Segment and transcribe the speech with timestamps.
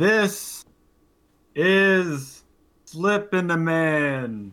[0.00, 0.64] This
[1.54, 2.42] is
[2.86, 4.50] Slip and the Man,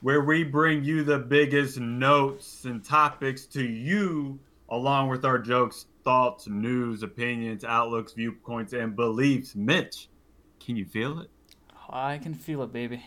[0.00, 4.38] where we bring you the biggest notes and topics to you,
[4.70, 9.54] along with our jokes, thoughts, news, opinions, outlooks, viewpoints, and beliefs.
[9.54, 10.08] Mitch,
[10.58, 11.28] can you feel it?
[11.90, 13.04] I can feel it, baby.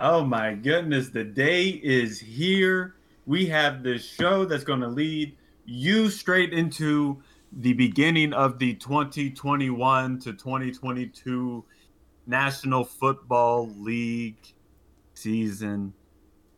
[0.00, 2.94] Oh my goodness, the day is here.
[3.26, 5.36] We have this show that's going to lead
[5.66, 7.22] you straight into
[7.56, 11.64] the beginning of the 2021 to 2022
[12.26, 14.38] National Football League
[15.14, 15.92] season.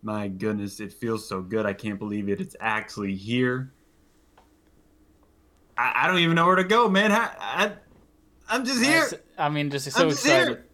[0.03, 1.67] My goodness, it feels so good.
[1.67, 2.41] I can't believe it.
[2.41, 3.73] It's actually here.
[5.77, 7.13] I, I don't even know where to go, man.
[7.13, 7.73] I, I,
[8.55, 9.09] am just here.
[9.37, 10.49] I mean, just so just excited.
[10.49, 10.67] Here.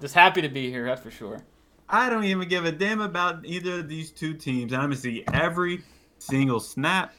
[0.00, 1.42] Just happy to be here, that's for sure.
[1.88, 4.72] I don't even give a damn about either of these two teams.
[4.72, 5.82] I'm gonna see every
[6.18, 7.12] single snap.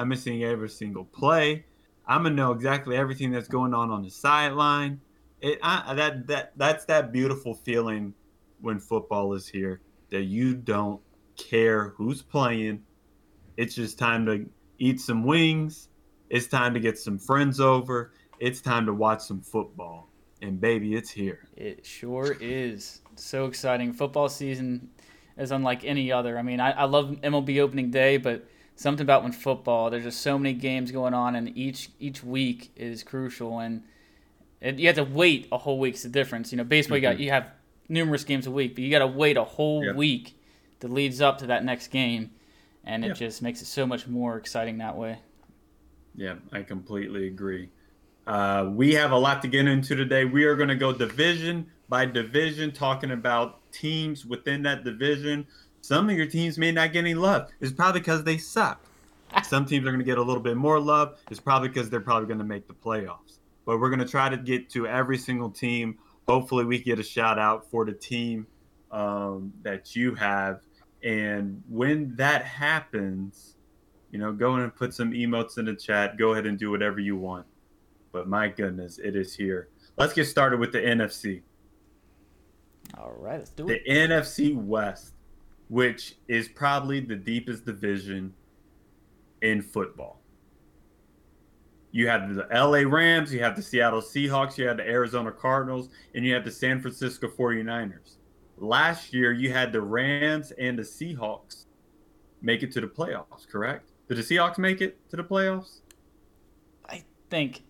[0.00, 1.66] I'm missing every single play.
[2.06, 4.98] I'm gonna know exactly everything that's going on on the sideline.
[5.42, 8.14] It I, that that that's that beautiful feeling
[8.62, 11.02] when football is here that you don't
[11.36, 12.82] care who's playing.
[13.58, 15.90] It's just time to eat some wings.
[16.30, 18.12] It's time to get some friends over.
[18.38, 20.08] It's time to watch some football.
[20.40, 21.46] And baby, it's here.
[21.58, 23.02] It sure is.
[23.16, 23.92] So exciting.
[23.92, 24.88] Football season
[25.36, 26.38] is unlike any other.
[26.38, 28.46] I mean, I, I love MLB opening day, but
[28.80, 32.72] something about when football, there's just so many games going on, and each each week
[32.76, 33.58] is crucial.
[33.58, 33.82] And
[34.62, 36.50] it, you have to wait a whole week's the difference.
[36.50, 37.04] You know, baseball, mm-hmm.
[37.04, 37.22] you got mm-hmm.
[37.22, 37.50] you have
[37.90, 39.96] numerous games a week, but you got to wait a whole yep.
[39.96, 40.34] week
[40.80, 42.30] that leads up to that next game,
[42.82, 43.16] and it yep.
[43.18, 45.18] just makes it so much more exciting that way.
[46.14, 47.68] Yeah, I completely agree.
[48.26, 50.24] Uh, we have a lot to get into today.
[50.24, 55.46] We are going to go division by division, talking about teams within that division.
[55.80, 57.50] Some of your teams may not get any love.
[57.60, 58.84] It's probably because they suck.
[59.44, 61.18] Some teams are going to get a little bit more love.
[61.30, 63.38] It's probably because they're probably going to make the playoffs.
[63.64, 65.98] But we're going to try to get to every single team.
[66.28, 68.46] Hopefully, we get a shout out for the team
[68.90, 70.60] um, that you have.
[71.02, 73.56] And when that happens,
[74.10, 76.16] you know, go in and put some emotes in the chat.
[76.16, 77.46] Go ahead and do whatever you want.
[78.12, 79.68] But my goodness, it is here.
[79.96, 81.42] Let's get started with the NFC.
[82.98, 83.84] All right, let's do the it.
[83.84, 85.14] The NFC West,
[85.70, 88.34] which is probably the deepest division
[89.40, 90.20] in football.
[91.92, 95.88] You have the LA Rams, you have the Seattle Seahawks, you have the Arizona Cardinals,
[96.14, 98.16] and you have the San Francisco 49ers.
[98.58, 101.66] Last year, you had the Rams and the Seahawks
[102.42, 103.90] make it to the playoffs, correct?
[104.08, 105.80] Did the Seahawks make it to the playoffs?
[106.88, 107.62] I think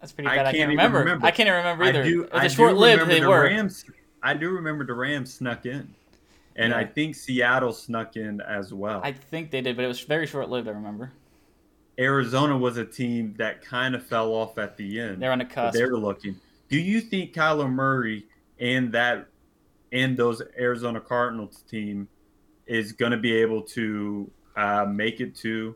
[0.00, 0.38] that's pretty bad.
[0.38, 0.98] I can't, I can't remember.
[0.98, 1.26] remember.
[1.26, 2.02] I can't remember either.
[2.02, 3.08] I do, it was short-lived.
[3.08, 3.44] They the were.
[3.44, 3.84] Rams,
[4.24, 5.94] I do remember the Rams snuck in,
[6.60, 6.78] and yeah.
[6.78, 9.00] I think Seattle snuck in as well.
[9.02, 10.68] I think they did, but it was very short-lived.
[10.68, 11.12] I remember.
[11.98, 15.22] Arizona was a team that kind of fell off at the end.
[15.22, 15.76] They're on the cusp.
[15.76, 16.36] They were looking.
[16.68, 18.26] Do you think Kyler Murray
[18.58, 19.26] and that
[19.90, 22.08] and those Arizona Cardinals team
[22.66, 25.74] is going to be able to uh, make it to?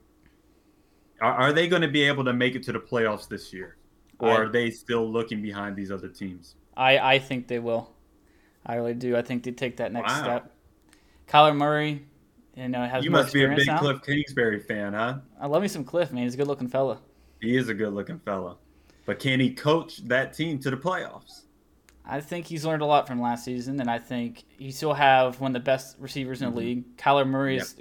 [1.21, 3.77] Are, are they going to be able to make it to the playoffs this year,
[4.19, 6.56] or I, are they still looking behind these other teams?
[6.77, 7.91] I I think they will.
[8.66, 9.16] I really do.
[9.16, 10.22] I think they take that next wow.
[10.22, 10.53] step.
[11.28, 12.04] Kyler Murray,
[12.56, 13.78] you know, has you must be a big now.
[13.78, 15.18] Cliff Kingsbury fan, huh?
[15.40, 16.24] I love me some Cliff, man.
[16.24, 17.00] He's a good looking fella.
[17.40, 18.56] He is a good looking fella,
[19.06, 21.42] but can he coach that team to the playoffs?
[22.06, 25.40] I think he's learned a lot from last season, and I think he still have
[25.40, 26.58] one of the best receivers in the mm-hmm.
[26.58, 26.96] league.
[26.96, 27.74] Kyler Murray is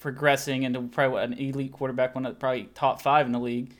[0.00, 3.72] progressing into probably an elite quarterback, one of probably top five in the league.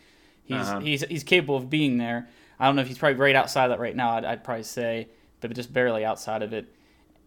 [0.45, 0.81] He's uh-huh.
[0.81, 2.29] he's he's capable of being there.
[2.61, 4.13] I don't know if he's probably right outside of that right now.
[4.13, 5.09] I'd, I'd probably say,
[5.41, 6.73] but just barely outside of it.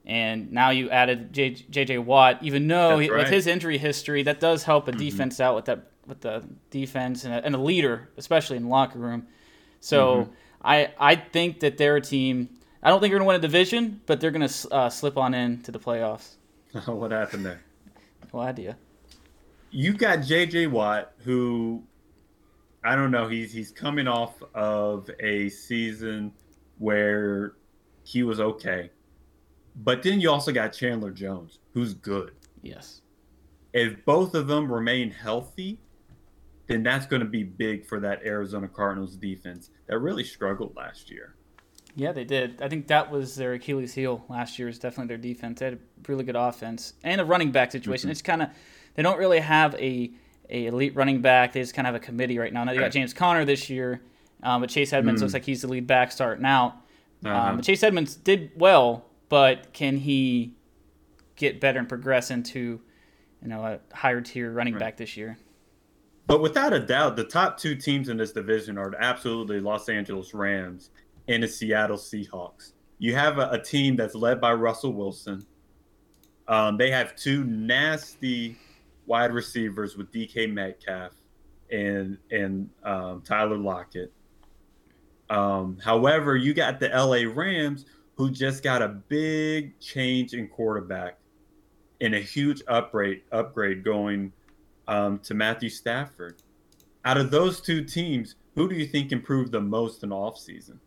[0.05, 1.99] And now you added J.J.
[1.99, 3.19] Watt, even though he, right.
[3.19, 4.99] with his injury history, that does help a mm-hmm.
[4.99, 8.69] defense out with that with the defense and a, and a leader, especially in the
[8.69, 9.27] locker room.
[9.79, 10.31] So mm-hmm.
[10.63, 12.49] I I think that they're a team
[12.83, 15.17] I don't think they're going to win a division, but they're going to uh, slip
[15.17, 16.35] on in to the playoffs.
[16.85, 17.61] what happened there?
[18.33, 18.77] No idea.
[19.69, 20.67] You got J.J.
[20.67, 21.83] Watt, who
[22.83, 23.27] I don't know.
[23.27, 26.33] He's he's coming off of a season
[26.79, 27.53] where
[28.03, 28.89] he was okay,
[29.75, 32.31] but then you also got Chandler Jones, who's good.
[32.61, 33.01] Yes.
[33.73, 35.79] If both of them remain healthy,
[36.67, 41.09] then that's going to be big for that Arizona Cardinals defense that really struggled last
[41.09, 41.35] year.
[41.95, 42.61] Yeah, they did.
[42.61, 44.69] I think that was their Achilles heel last year.
[44.69, 45.59] Is definitely their defense.
[45.59, 48.07] They had a really good offense and a running back situation.
[48.07, 48.11] Mm-hmm.
[48.11, 48.49] It's kind of
[48.95, 50.11] they don't really have a
[50.49, 51.53] a elite running back.
[51.53, 52.63] They just kind of have a committee right now.
[52.63, 54.01] Now they got James Conner this year,
[54.43, 55.23] um, but Chase Edmonds mm.
[55.23, 56.75] looks like he's the lead back starting out.
[57.25, 57.35] Uh-huh.
[57.35, 60.53] Um, but Chase Edmonds did well, but can he
[61.37, 62.81] get better and progress into
[63.41, 64.79] you know a higher tier running right.
[64.81, 65.37] back this year?
[66.27, 70.33] But without a doubt, the top two teams in this division are absolutely Los Angeles
[70.33, 70.91] Rams
[71.29, 72.73] and the Seattle Seahawks.
[72.99, 75.45] You have a, a team that's led by Russell Wilson.
[76.49, 78.57] Um, they have two nasty
[79.05, 81.13] wide receivers with DK Metcalf
[81.71, 84.11] and and um, Tyler Lockett.
[85.29, 91.17] Um, however, you got the LA Rams who just got a big change in quarterback
[91.99, 94.33] and a huge upgrade upgrade going
[94.87, 96.41] um, to Matthew Stafford.
[97.05, 100.77] Out of those two teams, who do you think improved the most in offseason?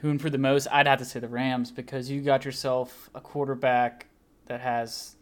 [0.00, 0.68] Who improved the most?
[0.70, 4.06] I'd have to say the Rams because you got yourself a quarterback
[4.46, 5.16] that has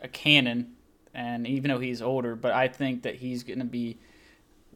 [0.00, 0.74] a cannon,
[1.14, 3.98] and even though he's older, but I think that he's going to be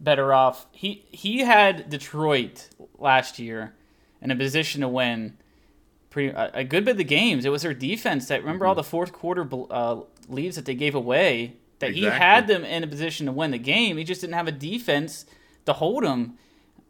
[0.00, 0.66] better off.
[0.72, 3.75] He he had Detroit last year
[4.26, 5.37] in a position to win
[6.11, 7.44] pretty a, a good bit of the games.
[7.44, 8.70] It was their defense that remember mm-hmm.
[8.70, 11.55] all the fourth quarter uh, leads that they gave away.
[11.78, 12.11] That exactly.
[12.11, 13.99] he had them in a position to win the game.
[13.99, 15.26] He just didn't have a defense
[15.67, 16.38] to hold them.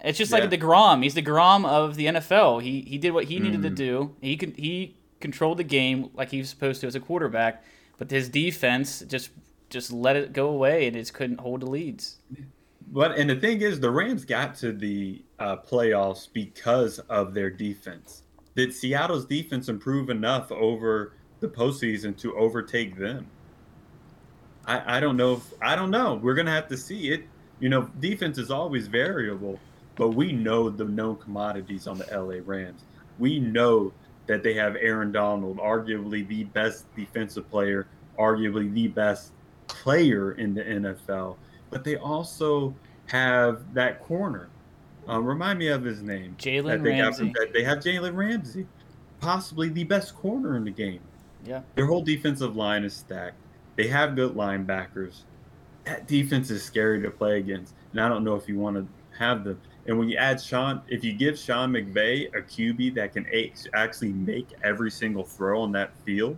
[0.02, 0.38] It's just yeah.
[0.38, 1.02] like deGrom.
[1.02, 2.62] He's the Grom of the NFL.
[2.62, 3.68] He he did what he needed mm-hmm.
[3.68, 4.16] to do.
[4.22, 7.62] He could he controlled the game like he was supposed to as a quarterback,
[7.98, 9.30] but his defense just
[9.68, 12.18] just let it go away and just couldn't hold the leads.
[12.92, 17.50] But and the thing is, the Rams got to the uh, playoffs because of their
[17.50, 18.22] defense.
[18.54, 23.26] Did Seattle's defense improve enough over the postseason to overtake them?
[24.66, 25.34] I, I don't know.
[25.34, 26.14] If, I don't know.
[26.14, 27.24] We're gonna have to see it.
[27.60, 29.58] You know, defense is always variable,
[29.96, 32.84] but we know the known commodities on the LA Rams.
[33.18, 33.92] We know
[34.26, 37.86] that they have Aaron Donald, arguably the best defensive player,
[38.18, 39.32] arguably the best
[39.68, 41.36] player in the NFL
[41.70, 42.74] but they also
[43.06, 44.48] have that corner.
[45.08, 46.36] Um, remind me of his name.
[46.38, 47.30] Jalen Ramsey.
[47.30, 48.66] Got, they have Jalen Ramsey,
[49.20, 51.00] possibly the best corner in the game.
[51.44, 51.62] Yeah.
[51.76, 53.36] Their whole defensive line is stacked.
[53.76, 55.22] They have good linebackers.
[55.84, 58.86] That defense is scary to play against, and I don't know if you want to
[59.18, 59.60] have them.
[59.86, 63.26] And when you add Sean, if you give Sean McVay a QB that can
[63.74, 66.36] actually make every single throw on that field,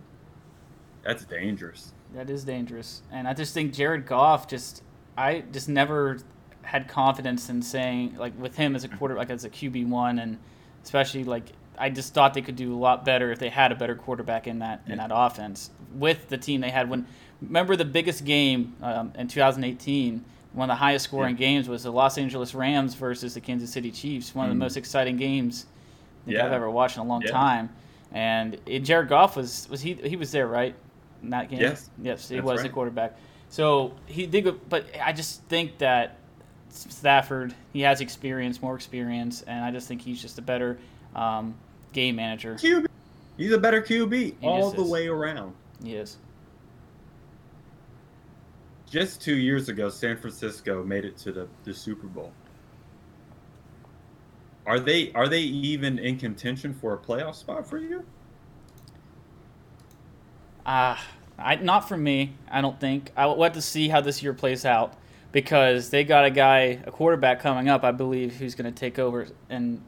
[1.03, 1.93] that's dangerous.
[2.13, 4.83] That is dangerous, and I just think Jared Goff just
[5.19, 6.19] I just never
[6.61, 10.19] had confidence in saying like with him as a quarter like as a QB one
[10.19, 10.37] and
[10.83, 13.75] especially like I just thought they could do a lot better if they had a
[13.75, 14.93] better quarterback in that yeah.
[14.93, 17.05] in that offense with the team they had when
[17.41, 20.23] remember the biggest game um, in 2018
[20.53, 21.39] one of the highest scoring yeah.
[21.39, 24.59] games was the Los Angeles Rams versus the Kansas City Chiefs one of the mm.
[24.59, 25.65] most exciting games
[26.27, 26.45] I yeah.
[26.45, 27.69] I've ever watched in a long time
[28.13, 30.75] and it, Jared Goff was was he he was there right
[31.23, 32.67] in that game yes yes he That's was right.
[32.67, 33.17] the quarterback
[33.49, 36.17] so he did, but I just think that
[36.69, 40.77] Stafford he has experience, more experience, and I just think he's just a better
[41.15, 41.55] um,
[41.91, 42.55] game manager.
[42.55, 42.85] QB.
[43.37, 44.89] He's a better QB he all the is.
[44.89, 45.53] way around.
[45.83, 46.17] He is.
[48.89, 52.31] Just two years ago, San Francisco made it to the, the Super Bowl.
[54.65, 58.03] Are they are they even in contention for a playoff spot for you?
[60.65, 63.11] Ah, uh, I, not for me, I don't think.
[63.15, 64.93] I will have to see how this year plays out
[65.31, 68.99] because they got a guy, a quarterback coming up, I believe, who's going to take
[68.99, 69.81] over and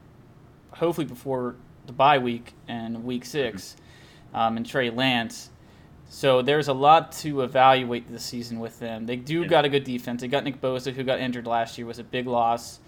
[0.72, 1.56] hopefully before
[1.86, 3.76] the bye week and week six,
[4.34, 5.50] um, and Trey Lance.
[6.10, 9.06] So there's a lot to evaluate this season with them.
[9.06, 9.48] They do yeah.
[9.48, 10.22] got a good defense.
[10.22, 12.80] They got Nick Bosa, who got injured last year, was a big loss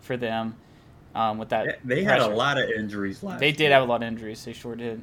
[0.00, 0.56] for them.
[1.14, 3.38] Um, with that, they had a lot of injuries last.
[3.38, 3.72] They did year.
[3.72, 4.44] have a lot of injuries.
[4.44, 5.02] They sure did.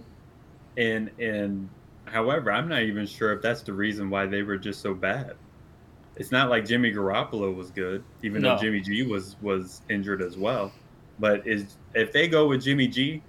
[0.75, 1.69] And and
[2.09, 5.35] However, I'm not even sure if that's the reason why they were just so bad.
[6.15, 8.55] It's not like Jimmy Garoppolo was good, even no.
[8.55, 10.71] though Jimmy G was was injured as well.
[11.19, 13.21] But is if they go with Jimmy G,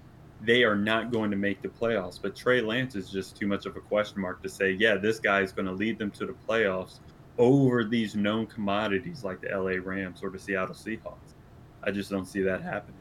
[0.42, 2.18] they are not going to make the playoffs.
[2.20, 5.20] But Trey Lance is just too much of a question mark to say, yeah, this
[5.20, 6.98] guy is going to lead them to the playoffs
[7.38, 11.34] over these known commodities like the LA Rams or the Seattle Seahawks.
[11.82, 12.99] I just don't see that happening.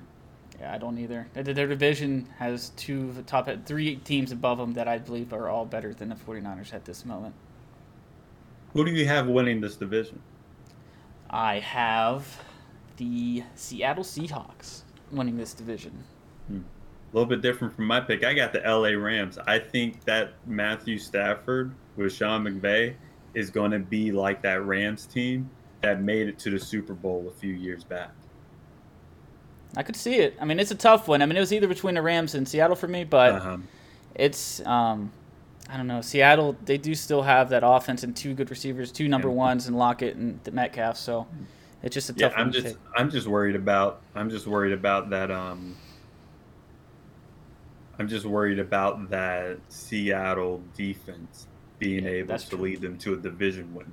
[0.60, 1.28] Yeah, I don't either.
[1.34, 5.94] Their division has two top three teams above them that I believe are all better
[5.94, 7.34] than the 49ers at this moment.
[8.74, 10.22] Who do you have winning this division?
[11.30, 12.42] I have
[12.98, 16.04] the Seattle Seahawks winning this division.
[16.48, 16.62] Hmm.
[17.12, 18.24] A little bit different from my pick.
[18.24, 19.40] I got the LA Rams.
[19.48, 22.96] I think that Matthew Stafford with Sean McVay
[23.34, 25.50] is going to be like that Rams team
[25.82, 28.12] that made it to the Super Bowl a few years back.
[29.78, 30.36] I could see it.
[30.40, 31.22] I mean, it's a tough one.
[31.22, 33.58] I mean, it was either between the Rams and Seattle for me, but uh-huh.
[34.16, 35.12] it's um,
[35.70, 36.02] I don't know.
[36.02, 39.36] Seattle they do still have that offense and two good receivers, two number yeah.
[39.36, 40.98] ones, and Lockett and the Metcalf.
[40.98, 41.28] So
[41.84, 42.34] it's just a tough.
[42.34, 45.30] Yeah, I'm just I'm just worried about I'm just worried about that.
[45.30, 45.78] Um,
[48.00, 51.48] I'm just worried about that Seattle defense
[51.78, 52.60] being yeah, able to true.
[52.60, 53.86] lead them to a division win.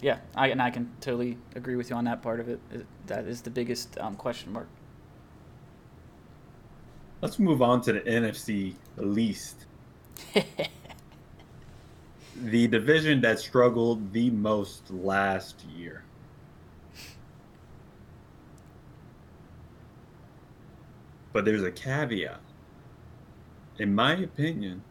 [0.00, 2.60] yeah, I and I can totally agree with you on that part of it.
[3.06, 4.68] That is the biggest um, question mark.
[7.24, 9.64] Let's move on to the NFC least.
[12.36, 16.04] the division that struggled the most last year.
[21.32, 22.42] But there's a caveat.
[23.78, 24.82] In my opinion,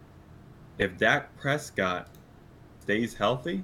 [0.79, 2.07] if Dak Prescott
[2.79, 3.63] stays healthy,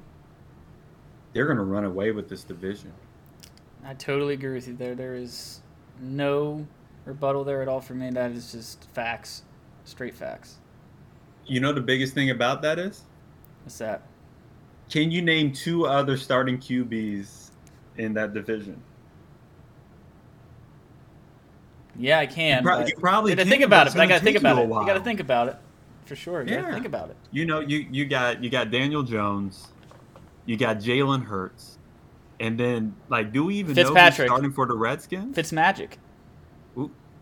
[1.34, 2.94] they're going to run away with this division.
[3.84, 4.94] I totally agree with you there.
[4.94, 5.62] There is
[6.00, 6.68] no
[7.06, 8.10] rebuttal there at all for me.
[8.12, 9.44] That is just facts,
[9.86, 10.58] straight facts.
[11.46, 13.04] You know the biggest thing about that is?
[13.64, 14.04] What's that?
[14.90, 17.52] Can you name two other starting QBs
[17.98, 18.82] in that division?
[21.98, 22.64] Yeah, I can.
[22.64, 23.94] You, pro- you probably can, think about it.
[23.94, 24.64] But I gotta think about it.
[24.64, 25.58] You gotta think about it
[26.06, 26.42] for sure.
[26.44, 26.74] You yeah.
[26.74, 27.18] think about it.
[27.32, 29.68] You know, you you got you got Daniel Jones,
[30.46, 31.78] you got Jalen Hurts,
[32.40, 35.38] and then like, do we even know who's starting for the Redskins?
[35.38, 35.94] Fitzmagic.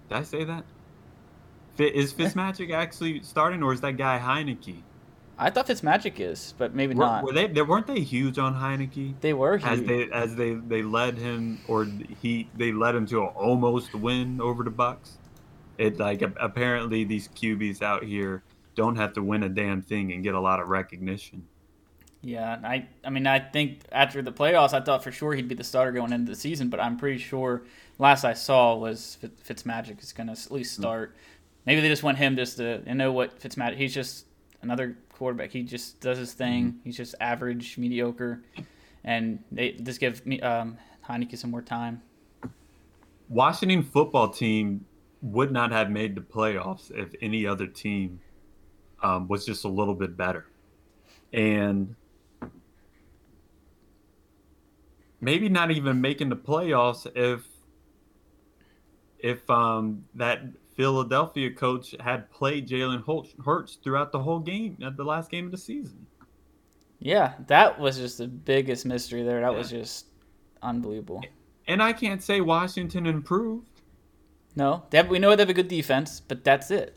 [0.09, 0.65] Did I say that?
[1.77, 4.81] Is Fitzmagic actually starting, or is that guy Heinicke?
[5.39, 7.23] I thought Fitzmagic is, but maybe were, not.
[7.23, 7.47] Were they?
[7.47, 9.13] They weren't they huge on Heinicke?
[9.21, 9.69] They were huge.
[9.69, 11.85] as they as they they led him, or
[12.21, 15.17] he they led him to an almost win over the Bucs.
[15.77, 18.41] It like apparently these QBs out here
[18.73, 21.47] don't have to win a damn thing and get a lot of recognition.
[22.21, 25.55] Yeah, I I mean I think after the playoffs, I thought for sure he'd be
[25.55, 27.63] the starter going into the season, but I'm pretty sure
[27.99, 30.81] last I saw was Fitzmagic is going to at least hmm.
[30.81, 31.11] start.
[31.11, 31.21] Mm-hmm.
[31.65, 33.77] Maybe they just want him just to and know what Fitzmagic.
[33.77, 34.25] He's just
[34.61, 35.51] another quarterback.
[35.51, 36.65] He just does his thing.
[36.65, 36.77] Mm-hmm.
[36.85, 38.41] He's just average, mediocre,
[39.03, 42.01] and they just give me um, Heinicke some more time.
[43.29, 44.85] Washington football team
[45.21, 48.19] would not have made the playoffs if any other team
[49.03, 50.45] um, was just a little bit better,
[51.33, 51.95] and
[55.21, 57.47] maybe not even making the playoffs if
[59.19, 60.41] if um, that
[60.75, 63.03] Philadelphia coach had played Jalen
[63.43, 66.05] Hurts throughout the whole game at the last game of the season.
[66.99, 69.41] Yeah, that was just the biggest mystery there.
[69.41, 69.57] That yeah.
[69.57, 70.07] was just
[70.61, 71.23] unbelievable.
[71.67, 73.81] And I can't say Washington improved.
[74.55, 76.95] No, they have, we know they have a good defense, but that's it.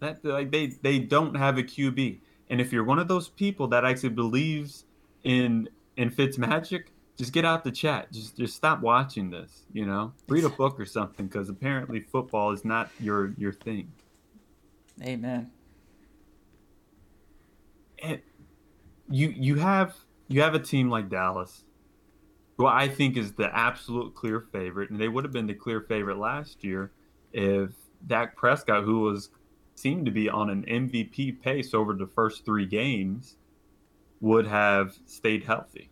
[0.00, 3.68] That like they they don't have a QB, and if you're one of those people
[3.68, 4.84] that actually believes
[5.24, 5.68] in
[6.00, 8.10] in Fitz magic, just get out the chat.
[8.10, 9.66] Just just stop watching this.
[9.70, 13.92] You know, read a book or something because apparently football is not your your thing.
[15.02, 15.50] Amen.
[18.02, 18.20] And
[19.10, 19.94] you you have
[20.28, 21.64] you have a team like Dallas,
[22.56, 25.82] who I think is the absolute clear favorite, and they would have been the clear
[25.82, 26.92] favorite last year
[27.34, 27.72] if
[28.06, 29.28] Dak Prescott, who was
[29.74, 33.36] seemed to be on an MVP pace over the first three games,
[34.20, 35.89] would have stayed healthy.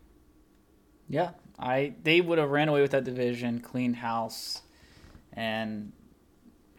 [1.09, 4.63] Yeah, I they would have ran away with that division, cleaned house,
[5.33, 5.93] and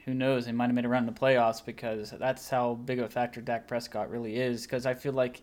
[0.06, 0.46] who knows?
[0.46, 3.10] They might have made a run in the playoffs because that's how big of a
[3.10, 4.64] factor Dak Prescott really is.
[4.64, 5.42] Because I feel like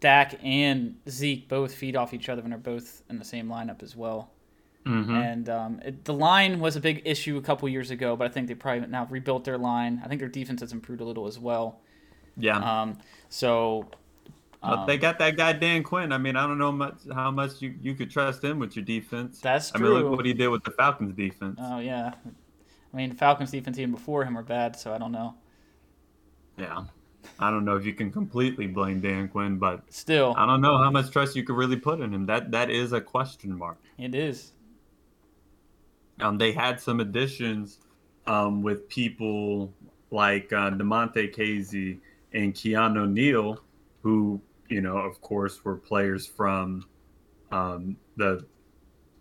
[0.00, 3.82] Dak and Zeke both feed off each other and are both in the same lineup
[3.82, 4.30] as well.
[4.86, 5.14] Mm-hmm.
[5.14, 8.30] And um, it, the line was a big issue a couple years ago, but I
[8.30, 10.00] think they probably now rebuilt their line.
[10.02, 11.80] I think their defense has improved a little as well.
[12.36, 12.58] Yeah.
[12.58, 13.90] Um, so
[14.62, 16.12] um, they got that guy Dan Quinn.
[16.12, 18.84] I mean, I don't know much how much you, you could trust him with your
[18.84, 19.40] defense.
[19.40, 19.96] That's true.
[19.96, 21.58] I mean, look what he did with the Falcons defense.
[21.62, 22.12] Oh yeah,
[22.92, 25.34] I mean, Falcons defense even before him were bad, so I don't know.
[26.58, 26.84] Yeah,
[27.38, 30.76] I don't know if you can completely blame Dan Quinn, but still, I don't know
[30.76, 32.26] how much trust you could really put in him.
[32.26, 33.78] That that is a question mark.
[33.98, 34.52] It is.
[36.20, 37.78] Um, they had some additions,
[38.26, 39.72] um, with people
[40.10, 41.98] like uh, Damontae Kazee
[42.32, 43.58] and Keanu Neal,
[44.02, 46.86] who you know, of course, were players from
[47.50, 48.46] um, the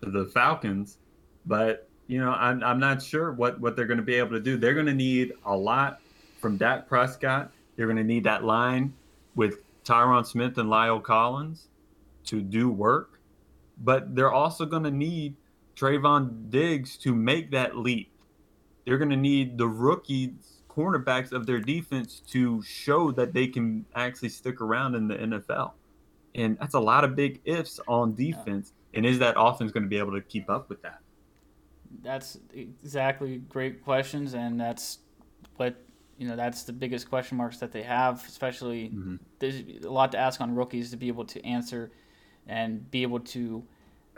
[0.01, 0.97] the Falcons,
[1.45, 4.39] but you know, I'm I'm not sure what what they're going to be able to
[4.39, 4.57] do.
[4.57, 5.99] They're going to need a lot
[6.39, 7.51] from Dak Prescott.
[7.75, 8.93] They're going to need that line
[9.35, 11.67] with Tyron Smith and La'el Collins
[12.25, 13.19] to do work,
[13.83, 15.35] but they're also going to need
[15.75, 18.11] Trevon Diggs to make that leap.
[18.85, 23.85] They're going to need the rookies cornerbacks of their defense to show that they can
[23.95, 25.71] actually stick around in the NFL.
[26.35, 28.73] And that's a lot of big ifs on defense.
[28.93, 30.99] And is that offense going to be able to keep up with that?
[32.03, 34.99] That's exactly great questions, and that's
[35.57, 35.75] what
[36.19, 36.35] you know.
[36.35, 38.23] That's the biggest question marks that they have.
[38.27, 39.15] Especially, mm-hmm.
[39.39, 41.91] there's a lot to ask on rookies to be able to answer
[42.47, 43.63] and be able to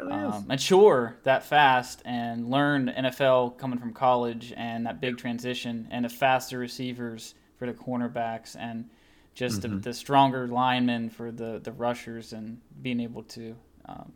[0.09, 6.05] um, mature that fast and learn NFL coming from college and that big transition and
[6.05, 8.89] the faster receivers for the cornerbacks and
[9.33, 9.75] just mm-hmm.
[9.75, 13.55] the, the, stronger linemen for the the rushers and being able to
[13.85, 14.11] um,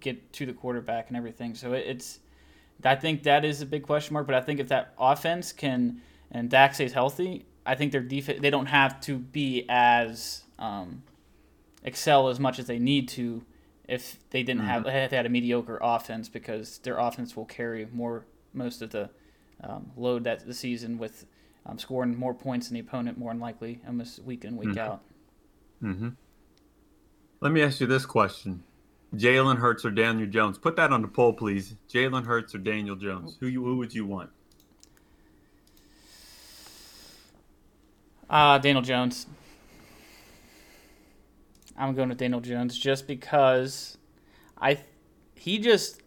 [0.00, 1.54] get to the quarterback and everything.
[1.54, 2.20] So it, it's
[2.84, 4.26] I think that is a big question mark.
[4.26, 6.00] But I think if that offense can
[6.30, 11.02] and Dak stays healthy, I think their defense they don't have to be as um,
[11.82, 13.44] excel as much as they need to
[13.88, 14.70] if they didn't mm-hmm.
[14.70, 18.90] have if they had a mediocre offense because their offense will carry more most of
[18.90, 19.10] the
[19.62, 21.26] um, load that the season with
[21.66, 24.78] um, scoring more points than the opponent more than likely almost week in week mm-hmm.
[24.78, 25.02] out.
[25.82, 26.10] Mm-hmm.
[27.40, 28.62] Let me ask you this question:
[29.14, 30.58] Jalen Hurts or Daniel Jones?
[30.58, 31.74] Put that on the poll, please.
[31.90, 33.36] Jalen Hurts or Daniel Jones?
[33.40, 34.30] Who you, who would you want?
[38.30, 39.26] Uh, Daniel Jones.
[41.76, 43.98] I'm going with Daniel Jones just because
[44.60, 44.78] I
[45.34, 46.00] he just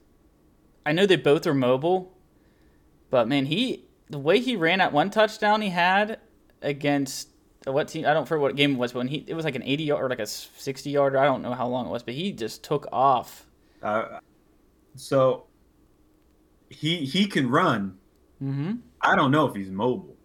[0.85, 2.17] I know they both are mobile,
[3.09, 6.19] but man, he the way he ran at one touchdown he had
[6.61, 7.29] against
[7.65, 9.55] what team I don't remember what game it was, but when he it was like
[9.55, 11.17] an 80 yard or like a 60 yarder.
[11.17, 13.45] I don't know how long it was, but he just took off.
[13.83, 14.19] Uh,
[14.95, 15.45] so
[16.69, 17.97] he he can run.
[18.41, 18.75] Mm-hmm.
[19.01, 20.15] I don't know if he's mobile.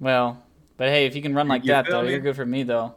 [0.00, 0.42] Well,
[0.76, 2.10] but hey, if you can run like you that though, me?
[2.10, 2.94] you're good for me though.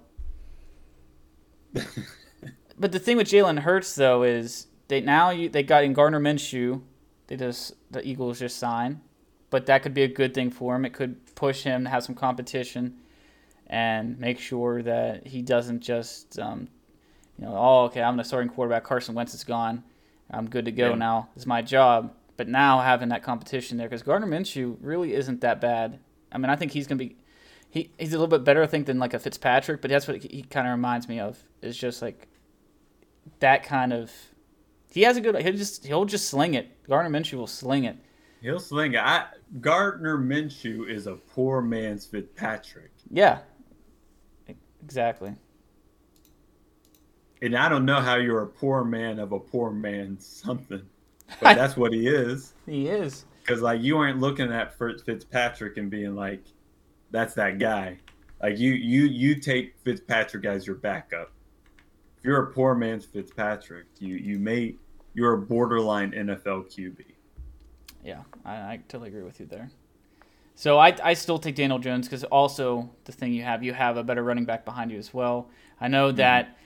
[2.79, 6.19] but the thing with Jalen Hurts though is they now you, they got in Gardner
[6.19, 6.81] Minshew.
[7.27, 9.01] They just the Eagles just signed,
[9.49, 10.85] but that could be a good thing for him.
[10.85, 12.97] It could push him to have some competition
[13.67, 16.67] and make sure that he doesn't just um,
[17.37, 19.83] you know oh okay I'm the starting quarterback Carson Wentz is gone
[20.31, 20.95] I'm good to go yeah.
[20.95, 22.13] now it's my job.
[22.35, 25.99] But now having that competition there because Gardner Minshew really isn't that bad.
[26.31, 27.15] I mean I think he's gonna be
[27.69, 30.21] he, he's a little bit better I think than like a Fitzpatrick, but that's what
[30.21, 31.37] he, he kind of reminds me of.
[31.61, 32.27] Is just like
[33.39, 34.11] that kind of.
[34.91, 35.39] He has a good.
[35.41, 36.83] He'll just he'll just sling it.
[36.87, 37.97] Gardner Minshew will sling it.
[38.41, 38.99] He'll sling it.
[38.99, 39.25] I,
[39.59, 42.91] Gardner Minshew is a poor man's Fitzpatrick.
[43.11, 43.39] Yeah.
[44.83, 45.35] Exactly.
[47.41, 50.81] And I don't know how you're a poor man of a poor man something,
[51.41, 52.53] but that's what he is.
[52.65, 53.25] He is.
[53.41, 56.43] Because like you aren't looking at Fitzpatrick and being like,
[57.11, 57.97] that's that guy.
[58.41, 61.31] Like you you you take Fitzpatrick as your backup.
[62.17, 64.75] If you're a poor man's Fitzpatrick, you you may
[65.13, 67.03] you're a borderline NFL QB.
[68.03, 69.69] Yeah, I, I totally agree with you there.
[70.55, 73.97] So I, I still take Daniel Jones because also the thing you have you have
[73.97, 75.49] a better running back behind you as well.
[75.79, 76.17] I know mm-hmm.
[76.17, 76.57] that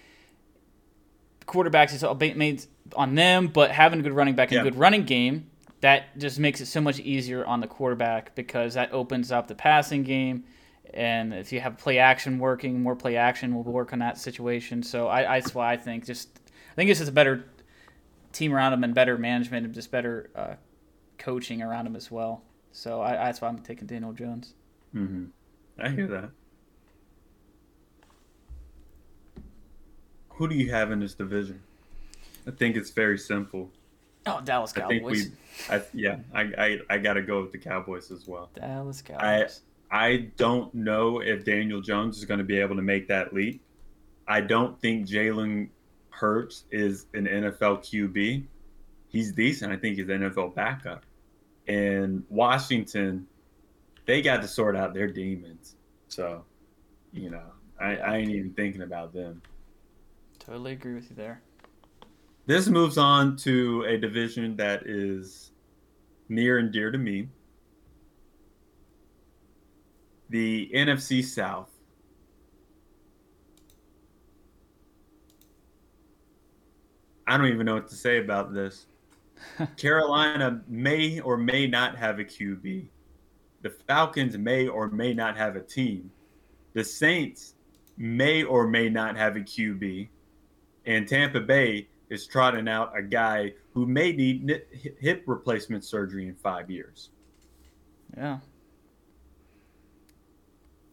[1.46, 4.62] quarterbacks is all made on them, but having a good running back and yeah.
[4.62, 5.50] a good running game
[5.84, 9.56] that just makes it so much easier on the quarterback because that opens up the
[9.56, 10.46] passing game.
[10.94, 14.82] And if you have play action working, more play action will work on that situation.
[14.82, 16.40] So I, that's why I think just
[16.72, 17.44] I think it's just a better
[18.32, 20.54] team around him and better management and just better uh,
[21.18, 22.44] coaching around him as well.
[22.72, 24.54] So I, that's why I'm taking Daniel Jones.
[24.96, 25.26] Mm-hmm.
[25.80, 26.30] I hear that.
[30.30, 31.62] Who do you have in this division?
[32.48, 33.70] I think it's very simple.
[34.26, 35.32] Oh, Dallas Cowboys.
[35.70, 38.50] I we I, yeah, I, I, I got to go with the Cowboys as well.
[38.56, 39.62] Dallas Cowboys.
[39.92, 43.34] I, I don't know if Daniel Jones is going to be able to make that
[43.34, 43.62] leap.
[44.28, 45.70] I don't think Jalen
[46.10, 48.46] Hurts is an NFL QB.
[49.10, 49.72] He's decent.
[49.72, 51.06] I think he's an NFL backup.
[51.68, 53.28] And Washington,
[54.06, 55.76] they got to sort out their demons.
[56.08, 56.44] So,
[57.12, 57.44] you know,
[57.80, 59.42] I, I ain't even thinking about them.
[60.40, 61.42] Totally agree with you there.
[62.46, 65.52] This moves on to a division that is
[66.28, 67.30] near and dear to me.
[70.30, 71.70] The NFC South.
[77.26, 78.88] I don't even know what to say about this.
[79.78, 82.88] Carolina may or may not have a QB.
[83.62, 86.12] The Falcons may or may not have a team.
[86.74, 87.54] The Saints
[87.96, 90.10] may or may not have a QB.
[90.86, 94.62] And Tampa Bay is trotting out a guy who may need
[95.00, 97.10] hip replacement surgery in five years.
[98.16, 98.40] Yeah.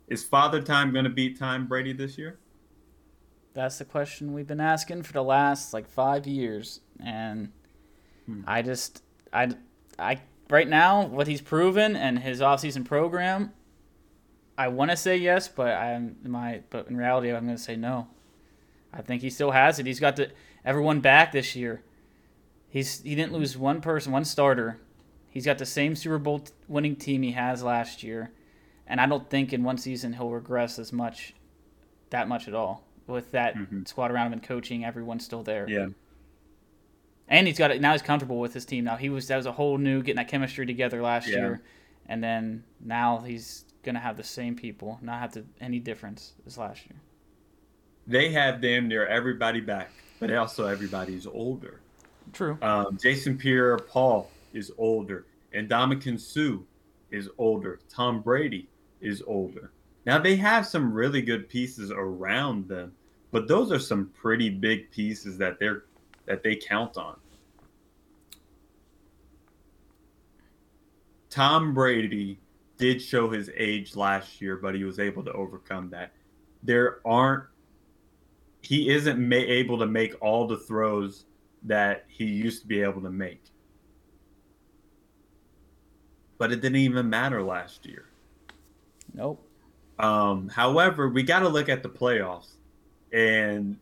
[0.09, 2.39] Is Father Time going to beat Tom Brady this year?
[3.55, 7.53] That's the question we've been asking for the last like five years, and
[8.27, 8.43] hmm.
[8.47, 9.03] I just
[9.33, 9.51] I
[9.99, 13.53] I right now what he's proven and his offseason program,
[14.57, 17.77] I want to say yes, but I'm my but in reality I'm going to say
[17.77, 18.09] no.
[18.93, 19.87] I think he still has it.
[19.87, 20.31] He's got the
[20.65, 21.83] everyone back this year.
[22.69, 24.79] He's he didn't lose one person, one starter.
[25.29, 28.33] He's got the same Super Bowl winning team he has last year,
[28.87, 31.35] and I don't think in one season he'll regress as much,
[32.11, 32.85] that much at all.
[33.07, 33.85] With that mm-hmm.
[33.87, 35.69] squad around him and coaching, everyone's still there.
[35.69, 35.89] Yeah.
[37.29, 37.93] And he's got it now.
[37.93, 38.97] He's comfortable with his team now.
[38.97, 41.37] He was that was a whole new getting that chemistry together last yeah.
[41.37, 41.63] year,
[42.07, 46.35] and then now he's going to have the same people, not have to any difference
[46.47, 47.01] as last year.
[48.07, 49.91] They have damn near everybody back,
[50.21, 51.81] but also everybody's older.
[52.33, 52.57] True.
[52.63, 56.59] Um, Jason Pierre-Paul is older, and Ndamukong Suh
[57.11, 57.81] is older.
[57.89, 58.69] Tom Brady
[59.01, 59.73] is older.
[60.07, 62.93] Now they have some really good pieces around them,
[63.33, 65.85] but those are some pretty big pieces that they're
[66.27, 67.17] that they count on.
[71.29, 72.39] Tom Brady
[72.77, 76.13] did show his age last year, but he was able to overcome that.
[76.63, 77.45] There aren't
[78.63, 81.25] he isn't ma- able to make all the throws
[81.65, 83.43] that he used to be able to make.
[86.39, 88.07] But it didn't even matter last year.
[89.13, 89.47] Nope.
[89.99, 92.53] Um, however, we got to look at the playoffs.
[93.13, 93.77] And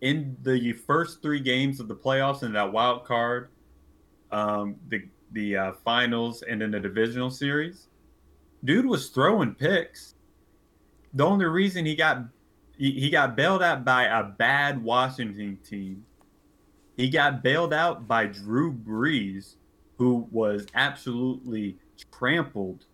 [0.00, 3.48] in the first three games of the playoffs and that wild card,
[4.30, 5.02] um, the
[5.32, 7.86] the uh, finals and then the divisional series,
[8.64, 10.14] dude was throwing picks.
[11.14, 12.24] The only reason he got
[12.80, 16.06] he, he got bailed out by a bad Washington team.
[16.96, 19.56] He got bailed out by Drew Brees,
[19.98, 21.76] who was absolutely
[22.10, 22.86] trampled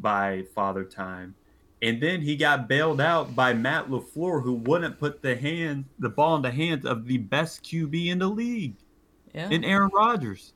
[0.00, 1.36] by Father Time.
[1.80, 6.08] And then he got bailed out by Matt LaFleur, who wouldn't put the hand the
[6.08, 8.74] ball in the hands of the best QB in the league.
[9.32, 9.48] Yeah.
[9.48, 10.54] In Aaron Rodgers.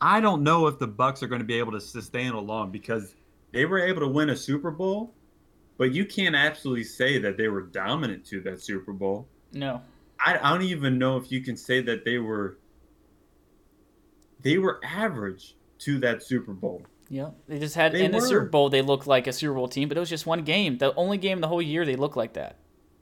[0.00, 3.14] I don't know if the Bucs are going to be able to sustain along because
[3.54, 5.14] they were able to win a Super Bowl,
[5.78, 9.26] but you can't absolutely say that they were dominant to that Super Bowl.
[9.52, 9.80] No.
[10.20, 12.58] I, I don't even know if you can say that they were
[14.42, 16.82] they were average to that Super Bowl.
[17.08, 18.20] Yeah, they just had They in the.
[18.20, 18.70] Super Bowl.
[18.70, 20.78] They looked like a Super Bowl team, but it was just one game.
[20.78, 22.56] The only game the whole year they looked like that.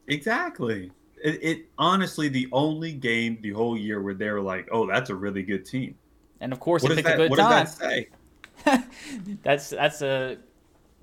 [0.09, 0.91] Exactly.
[1.23, 5.11] It, it honestly the only game the whole year where they were like, "Oh, that's
[5.11, 5.95] a really good team."
[6.41, 7.65] And of course, What they picked that a good What time.
[7.65, 8.09] does that say?
[9.43, 10.39] that's that's a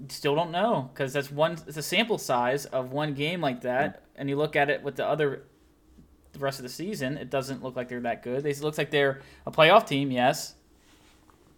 [0.07, 1.53] still don't know because that's one.
[1.67, 4.95] It's a sample size of one game like that, and you look at it with
[4.95, 5.43] the other,
[6.33, 7.17] the rest of the season.
[7.17, 8.43] It doesn't look like they're that good.
[8.43, 10.55] They it looks like they're a playoff team, yes,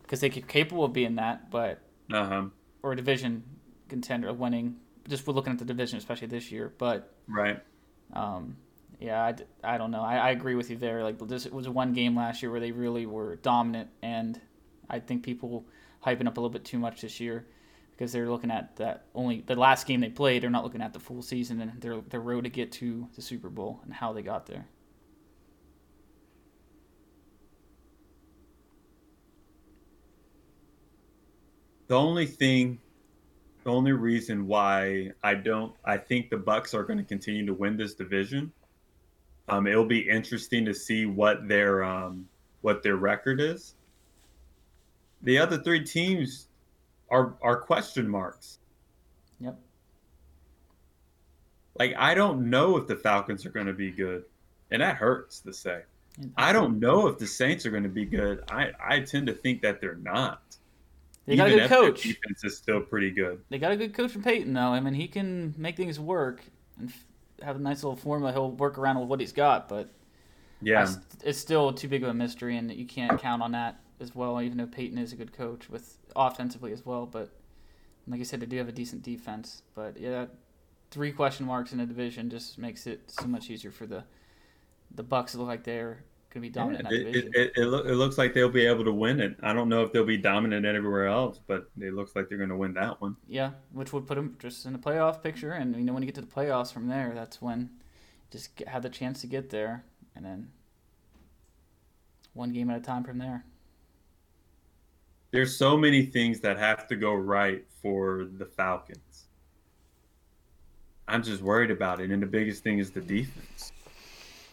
[0.01, 2.43] because they're capable of being that, but Uh huh.
[2.83, 3.43] or a division
[3.89, 4.77] contender of winning.
[5.07, 7.13] Just we're looking at the division, especially this year, but.
[7.27, 7.59] Right.
[8.13, 8.57] Um,
[8.99, 9.33] yeah,
[9.63, 10.01] I don't know.
[10.01, 11.03] I, I agree with you there.
[11.03, 14.39] Like this was one game last year where they really were dominant, and
[14.89, 15.65] I think people
[16.05, 17.45] hyping up a little bit too much this year
[17.91, 20.43] because they're looking at that only the last game they played.
[20.43, 23.21] They're not looking at the full season and their their road to get to the
[23.21, 24.65] Super Bowl and how they got there.
[31.87, 32.79] The only thing,
[33.65, 37.53] the only reason why I don't, I think the Bucs are going to continue to
[37.53, 38.53] win this division.
[39.49, 42.29] Um, it'll be interesting to see what their um,
[42.61, 43.75] what their record is.
[45.23, 46.47] The other three teams
[47.09, 48.59] are are question marks.
[49.39, 49.59] Yep.
[51.79, 54.25] Like I don't know if the Falcons are going to be good,
[54.71, 55.81] and that hurts to say.
[56.35, 58.43] I don't know if the Saints are going to be good.
[58.51, 60.41] I I tend to think that they're not.
[61.25, 62.01] They got a good coach.
[62.03, 63.41] Defense is still pretty good.
[63.49, 64.59] They got a good coach from Payton though.
[64.73, 66.41] I mean, he can make things work
[66.79, 66.91] and
[67.41, 68.31] have a nice little formula.
[68.33, 69.89] He'll work around with what he's got, but
[70.61, 70.87] Yeah.
[71.23, 74.41] It's still too big of a mystery, and you can't count on that as well.
[74.41, 77.29] Even though Payton is a good coach with offensively as well, but
[78.07, 79.61] like I said, they do have a decent defense.
[79.75, 80.25] But yeah,
[80.89, 84.03] three question marks in a division just makes it so much easier for the
[84.93, 87.31] the Bucs to look like they're going to be dominant in it, division.
[87.33, 89.37] it, it, it, it looks like they'll be able to win it.
[89.41, 92.49] I don't know if they'll be dominant everywhere else, but it looks like they're going
[92.49, 93.15] to win that one.
[93.27, 96.07] yeah, which would put them just in the playoff picture, and you know when you
[96.07, 97.67] get to the playoffs from there, that's when you
[98.31, 99.85] just have the chance to get there,
[100.15, 100.49] and then
[102.33, 103.45] one game at a time from there.
[105.31, 109.27] There's so many things that have to go right for the Falcons.
[111.07, 113.71] I'm just worried about it, and the biggest thing is the defense.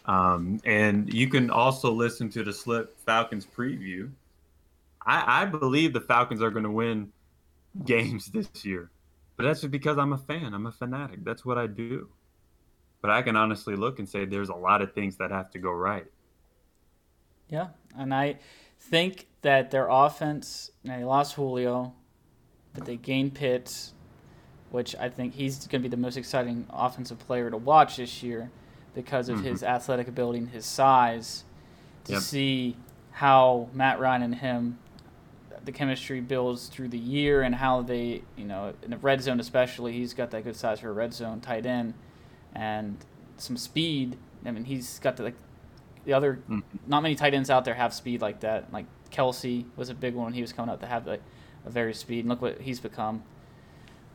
[0.05, 4.09] Um, and you can also listen to the Slip Falcons preview.
[5.05, 7.11] I, I believe the Falcons are going to win
[7.85, 8.89] games this year,
[9.37, 10.53] but that's just because I'm a fan.
[10.53, 11.23] I'm a fanatic.
[11.23, 12.09] That's what I do.
[13.01, 15.59] But I can honestly look and say there's a lot of things that have to
[15.59, 16.05] go right.
[17.47, 18.39] Yeah, and I
[18.79, 21.93] think that their offense, they lost Julio,
[22.73, 23.93] but they gained Pitts,
[24.71, 28.21] which I think he's going to be the most exciting offensive player to watch this
[28.21, 28.51] year
[28.93, 29.73] because of his mm-hmm.
[29.73, 31.43] athletic ability and his size.
[32.05, 32.21] To Yep.
[32.21, 32.77] see
[33.11, 34.79] how Matt Ryan and him,
[35.63, 39.39] the chemistry builds through the year and how they, you know, in the red zone
[39.39, 41.93] especially, he's got that good size for a red zone tight end
[42.55, 42.97] and
[43.37, 44.17] some speed.
[44.45, 45.35] I mean, he's got the like
[46.05, 46.63] the other Mhm.
[46.87, 48.71] not many tight ends out there have speed like that.
[48.73, 50.33] Like Kelce was a big one.
[50.33, 51.21] He was coming up to have like
[51.65, 53.23] a very speed, and look what he's become.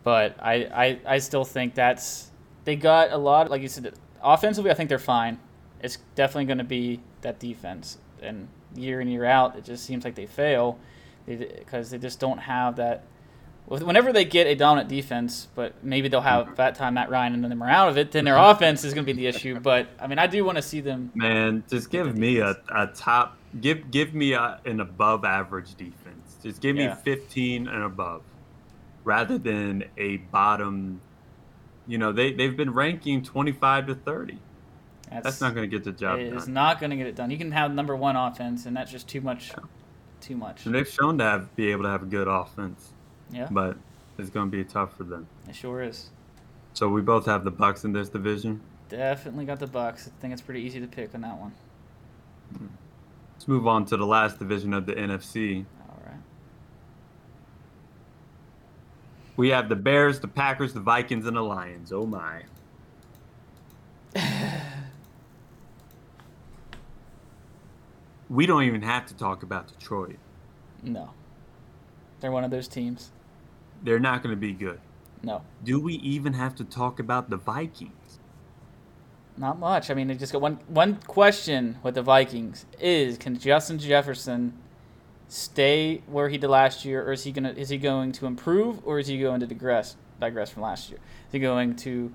[0.03, 2.31] But I, I, I still think that's
[2.65, 3.51] they got a lot.
[3.51, 5.39] Like you said, offensively, I think they're fine.
[5.81, 10.05] It's definitely going to be that defense, and year in year out, it just seems
[10.05, 10.79] like they fail
[11.27, 13.05] because they, they just don't have that.
[13.67, 16.55] Whenever they get a dominant defense, but maybe they'll have mm-hmm.
[16.57, 18.57] that time Matt Ryan and then they're out of it, then their mm-hmm.
[18.57, 19.59] offense is going to be the issue.
[19.59, 21.11] But I mean, I do want to see them.
[21.15, 26.37] Man, just give me a, a top, give give me a, an above average defense.
[26.43, 28.23] Just give me 15 and above,
[29.03, 31.01] rather than a bottom.
[31.87, 34.39] You know, they they've been ranking 25 to 30.
[35.11, 36.37] That's, that's not going to get the job it done.
[36.37, 37.31] It's not going to get it done.
[37.31, 39.51] You can have number one offense, and that's just too much.
[39.51, 39.65] Yeah.
[40.21, 40.65] Too much.
[40.65, 42.94] And they've shown to have, be able to have a good offense.
[43.35, 43.49] Yeah.
[43.51, 43.77] But
[44.17, 45.27] it's going to be tough for them.
[45.49, 46.11] It sure is.
[46.73, 48.61] So we both have the Bucs in this division.
[48.89, 50.09] Definitely got the Bucs.
[50.09, 51.53] I think it's pretty easy to pick on that one.
[53.35, 55.65] Let's move on to the last division of the NFC.
[55.89, 56.15] All right.
[59.37, 61.93] We have the Bears, the Packers, the Vikings, and the Lions.
[61.93, 62.45] Oh my.
[68.31, 70.19] we don't even have to talk about Detroit.
[70.83, 71.11] No.
[72.21, 73.11] They're one of those teams.
[73.85, 74.81] They're not going to be good.
[75.23, 75.43] No.
[75.63, 78.19] Do we even have to talk about the Vikings?
[79.37, 79.91] Not much.
[79.91, 84.55] I mean, they just got one one question with the Vikings is can Justin Jefferson
[85.29, 88.27] stay where he did last year or is he going to is he going to
[88.27, 90.99] improve or is he going to digress digress from last year?
[91.29, 92.13] Is he going to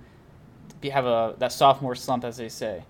[0.81, 2.83] be, have a that sophomore slump as they say?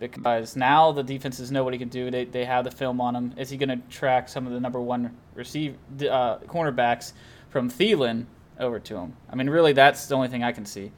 [0.00, 2.10] because now the defenses know what he can do.
[2.10, 3.34] They, they have the film on him.
[3.36, 7.12] Is he going to track some of the number one receive uh, cornerbacks
[7.50, 8.26] from Thielen
[8.58, 9.16] over to him?
[9.28, 10.92] I mean, really, that's the only thing I can see.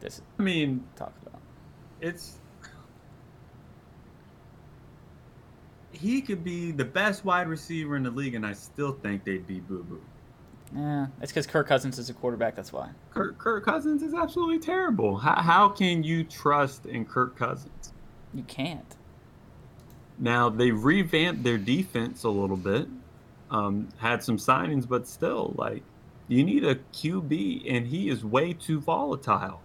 [0.00, 0.20] This.
[0.38, 1.40] I mean, talk about.
[2.00, 2.36] It's
[5.96, 9.46] he could be the best wide receiver in the league, and I still think they'd
[9.46, 10.00] be boo boo.
[10.74, 12.54] Yeah, it's because Kirk Cousins is a quarterback.
[12.54, 12.90] That's why.
[13.10, 15.16] Kirk, Kirk Cousins is absolutely terrible.
[15.16, 17.92] How, how can you trust in Kirk Cousins?
[18.34, 18.96] You can't.
[20.18, 22.88] Now they revamped their defense a little bit,
[23.50, 25.82] um, had some signings, but still, like
[26.28, 29.60] you need a QB, and he is way too volatile.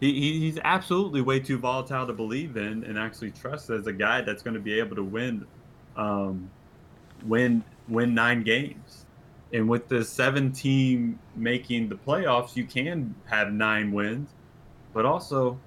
[0.00, 4.22] He, he's absolutely way too volatile to believe in and actually trust as a guy
[4.22, 5.46] that's going to be able to win,
[5.96, 6.50] um,
[7.24, 9.06] win win nine games.
[9.52, 14.30] And with the seven team making the playoffs, you can have nine wins,
[14.92, 15.58] but also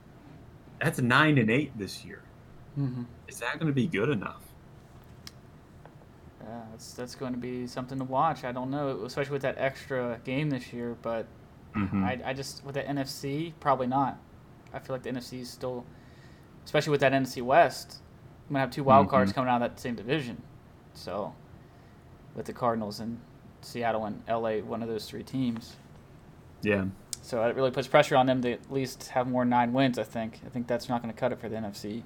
[0.81, 2.21] that's nine and eight this year.
[2.77, 3.03] Mm-hmm.
[3.27, 4.41] Is that going to be good enough?
[6.47, 8.43] Yeah, that's that's going to be something to watch.
[8.43, 10.95] I don't know, especially with that extra game this year.
[11.01, 11.27] But
[11.75, 12.03] mm-hmm.
[12.03, 14.17] I, I just with the NFC, probably not.
[14.73, 15.85] I feel like the NFC is still,
[16.63, 17.97] especially with that NFC West,
[18.47, 19.15] I'm gonna have two wild mm-hmm.
[19.15, 20.41] cards coming out of that same division.
[20.93, 21.33] So
[22.33, 23.19] with the Cardinals and
[23.61, 25.75] Seattle and LA, one of those three teams.
[26.61, 26.85] Yeah.
[27.21, 29.99] So it really puts pressure on them to at least have more nine wins.
[29.99, 30.39] I think.
[30.45, 32.03] I think that's not going to cut it for the NFC.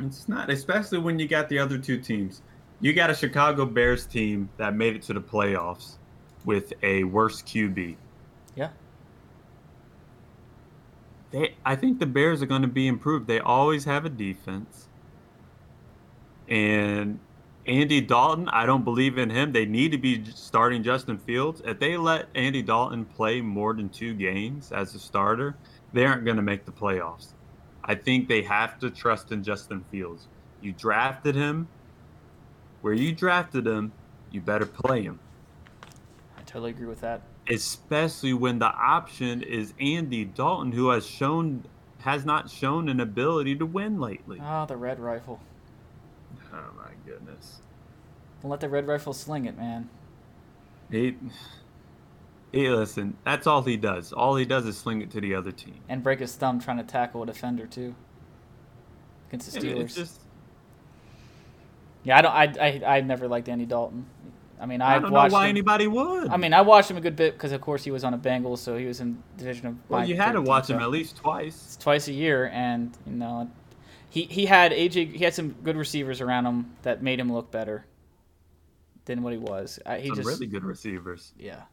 [0.00, 2.42] It's not, especially when you got the other two teams.
[2.80, 5.94] You got a Chicago Bears team that made it to the playoffs
[6.44, 7.96] with a worse QB.
[8.54, 8.70] Yeah.
[11.30, 13.26] They, I think the Bears are going to be improved.
[13.26, 14.88] They always have a defense,
[16.48, 17.18] and
[17.66, 19.52] Andy Dalton, I don't believe in him.
[19.52, 21.60] They need to be starting Justin Fields.
[21.66, 25.54] If they let Andy Dalton play more than two games as a starter,
[25.92, 27.34] they aren't going to make the playoffs.
[27.84, 30.28] I think they have to trust in Justin Fields.
[30.62, 31.68] You drafted him.
[32.80, 33.92] Where you drafted him,
[34.30, 35.18] you better play him.
[36.36, 37.22] I totally agree with that.
[37.48, 41.64] Especially when the option is Andy Dalton, who has shown
[41.98, 44.40] has not shown an ability to win lately.
[44.42, 45.40] Oh, the red rifle.
[46.52, 47.60] Oh my goodness.
[48.40, 49.88] Don't let the red rifle sling it, man.
[50.90, 51.16] He,
[52.52, 53.16] he listen.
[53.24, 54.12] That's all he does.
[54.12, 56.78] All he does is sling it to the other team and break his thumb trying
[56.78, 57.94] to tackle a defender too.
[59.28, 59.94] Against the Steelers.
[59.94, 60.20] Just,
[62.08, 62.32] yeah, I don't.
[62.32, 64.06] I, I I never liked Andy Dalton.
[64.58, 66.28] I mean, I don't know why him, anybody would.
[66.28, 68.18] I mean, I watched him a good bit because, of course, he was on a
[68.18, 69.76] Bengals, so he was in division of.
[69.90, 71.76] Well, you had to watch him at least twice.
[71.78, 73.50] twice a year, and you know,
[74.08, 75.16] he he had AJ.
[75.16, 77.84] He had some good receivers around him that made him look better
[79.04, 79.78] than what he was.
[79.84, 81.34] I, he some just really good receivers.
[81.38, 81.64] Yeah.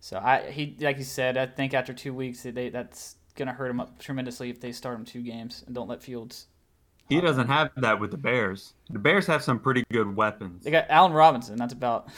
[0.00, 3.70] So I he like you said, I think after two weeks they that's gonna hurt
[3.70, 6.48] him up tremendously if they start him two games and don't let Fields.
[7.08, 8.74] He doesn't have that with the Bears.
[8.90, 10.64] The Bears have some pretty good weapons.
[10.64, 11.56] They got Allen Robinson.
[11.56, 12.08] That's about.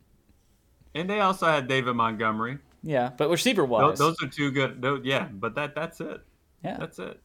[0.94, 2.58] and they also had David Montgomery.
[2.82, 4.80] Yeah, but receiver wise, those, those, are two good.
[4.82, 6.22] Those, yeah, but that that's it.
[6.64, 7.20] Yeah, that's it.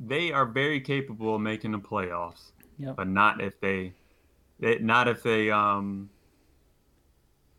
[0.00, 2.52] they are very capable of making the playoffs.
[2.78, 2.96] Yep.
[2.96, 3.92] But not if they,
[4.58, 6.08] they not if they um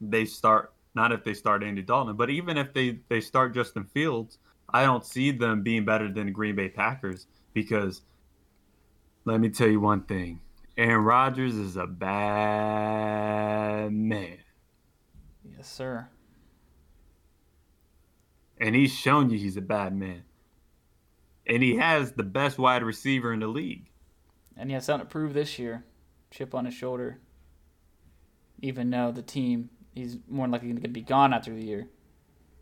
[0.01, 2.15] they start not if they start Andy Dalton.
[2.15, 4.39] But even if they they start Justin Fields,
[4.73, 8.01] I don't see them being better than the Green Bay Packers because
[9.25, 10.39] let me tell you one thing.
[10.77, 14.37] Aaron Rodgers is a bad man.
[15.43, 16.07] Yes, sir.
[18.59, 20.23] And he's shown you he's a bad man.
[21.45, 23.89] And he has the best wide receiver in the league.
[24.55, 25.83] And he has something to prove this year.
[26.29, 27.19] Chip on his shoulder.
[28.61, 31.89] Even though the team, he's more likely going to be gone after the year.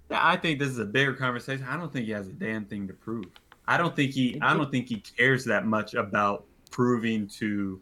[0.09, 1.65] Yeah, I think this is a bigger conversation.
[1.67, 3.25] I don't think he has a damn thing to prove.
[3.67, 4.39] I don't think he.
[4.41, 7.79] I don't think he cares that much about proving to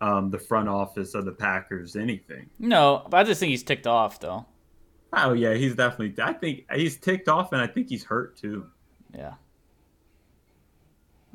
[0.00, 2.50] um, the front office of the Packers anything.
[2.58, 4.44] No, but I just think he's ticked off though.
[5.12, 6.22] Oh yeah, he's definitely.
[6.22, 8.66] I think he's ticked off, and I think he's hurt too.
[9.14, 9.34] Yeah.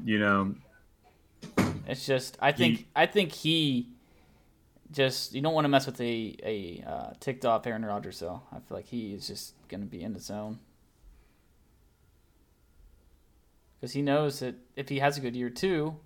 [0.03, 0.55] You know,
[1.87, 3.87] it's just I think he, I think he
[4.91, 8.41] just you don't want to mess with a a uh, ticked off Aaron Rodgers though.
[8.51, 10.59] I feel like he is just gonna be in the zone
[13.81, 15.97] because he knows that if he has a good year too,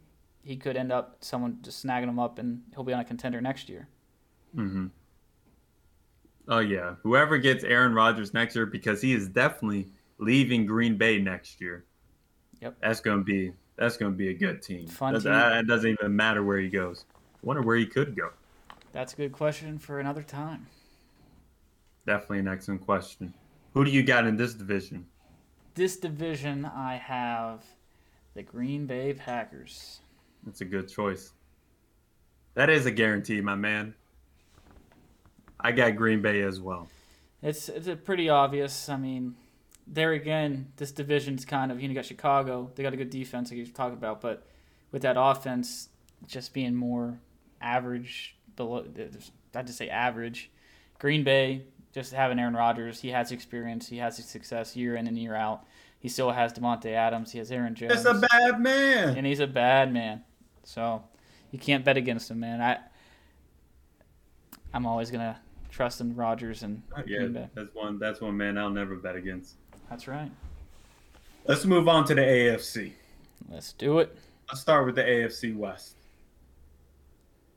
[0.41, 3.41] he could end up someone just snagging him up and he'll be on a contender
[3.41, 3.89] next year.
[4.56, 4.88] Mm-hmm.
[6.47, 11.19] Oh yeah, whoever gets Aaron Rodgers next year because he is definitely leaving Green Bay
[11.19, 11.84] next year.
[12.62, 14.88] Yep, that's gonna be that's gonna be a good team.
[14.88, 15.34] Fun team.
[15.34, 17.04] It doesn't even matter where he goes.
[17.13, 18.30] I wonder where he could go.
[18.93, 20.67] That's a good question for another time.
[22.06, 23.34] Definitely an excellent question.
[23.75, 25.05] Who do you got in this division?
[25.73, 27.61] This division, I have
[28.33, 29.99] the Green Bay Packers.
[30.45, 31.33] That's a good choice.
[32.53, 33.93] That is a guarantee, my man.
[35.59, 36.88] I got Green Bay as well.
[37.41, 38.88] It's it's a pretty obvious.
[38.88, 39.35] I mean,
[39.85, 42.71] there again, this division's kind of you know you got Chicago.
[42.75, 44.47] They got a good defense, like you talked about, but
[44.93, 45.89] with that offense
[46.25, 47.19] just being more
[47.59, 48.85] average below,
[49.53, 50.49] I just say average.
[50.97, 55.17] Green Bay just having Aaron Rodgers, he has experience, he has success year in and
[55.17, 55.63] year out.
[55.97, 58.03] He still has Davante Adams, he has Aaron Jones.
[58.03, 60.21] That's a bad man, and he's a bad man.
[60.65, 61.01] So
[61.51, 62.62] you can't bet against him, man.
[62.62, 62.79] I
[64.73, 65.39] I'm always gonna
[65.71, 69.55] trust in Rodgers and yeah, that's one that's one man I'll never bet against.
[69.89, 70.29] That's right.
[71.47, 72.91] Let's move on to the AFC.
[73.49, 74.17] Let's do it.
[74.49, 75.95] Let's start with the AFC West.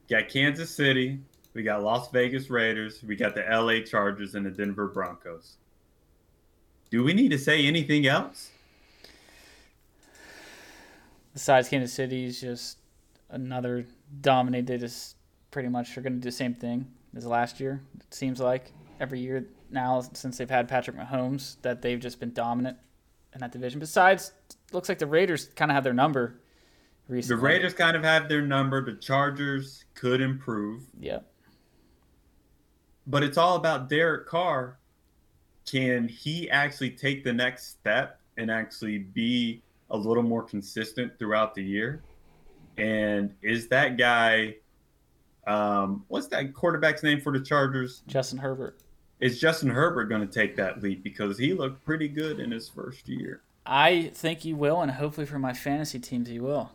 [0.09, 1.19] got Kansas City,
[1.59, 5.57] we got Las Vegas Raiders, we got the LA Chargers, and the Denver Broncos.
[6.89, 8.53] Do we need to say anything else?
[11.35, 12.79] Besides Kansas City is just
[13.31, 13.87] another
[14.21, 14.69] dominate.
[14.69, 15.17] They just
[15.51, 17.83] pretty much are going to do the same thing as last year.
[17.99, 22.33] It seems like every year now since they've had Patrick Mahomes that they've just been
[22.33, 22.79] dominant
[23.35, 23.81] in that division.
[23.81, 24.31] Besides,
[24.71, 26.39] looks like the Raiders kind of have their number
[27.09, 27.35] recently.
[27.37, 28.85] The Raiders kind of have their number.
[28.85, 30.85] The Chargers could improve.
[31.01, 31.19] Yeah.
[33.09, 34.79] But it's all about Derek Carr.
[35.67, 41.55] Can he actually take the next step and actually be a little more consistent throughout
[41.55, 42.03] the year?
[42.77, 44.57] And is that guy
[45.49, 48.03] um, what's that quarterback's name for the Chargers?
[48.07, 48.79] Justin Herbert.
[49.19, 52.69] Is Justin Herbert going to take that leap because he looked pretty good in his
[52.69, 53.41] first year?
[53.65, 56.71] I think he will, and hopefully for my fantasy teams, he will.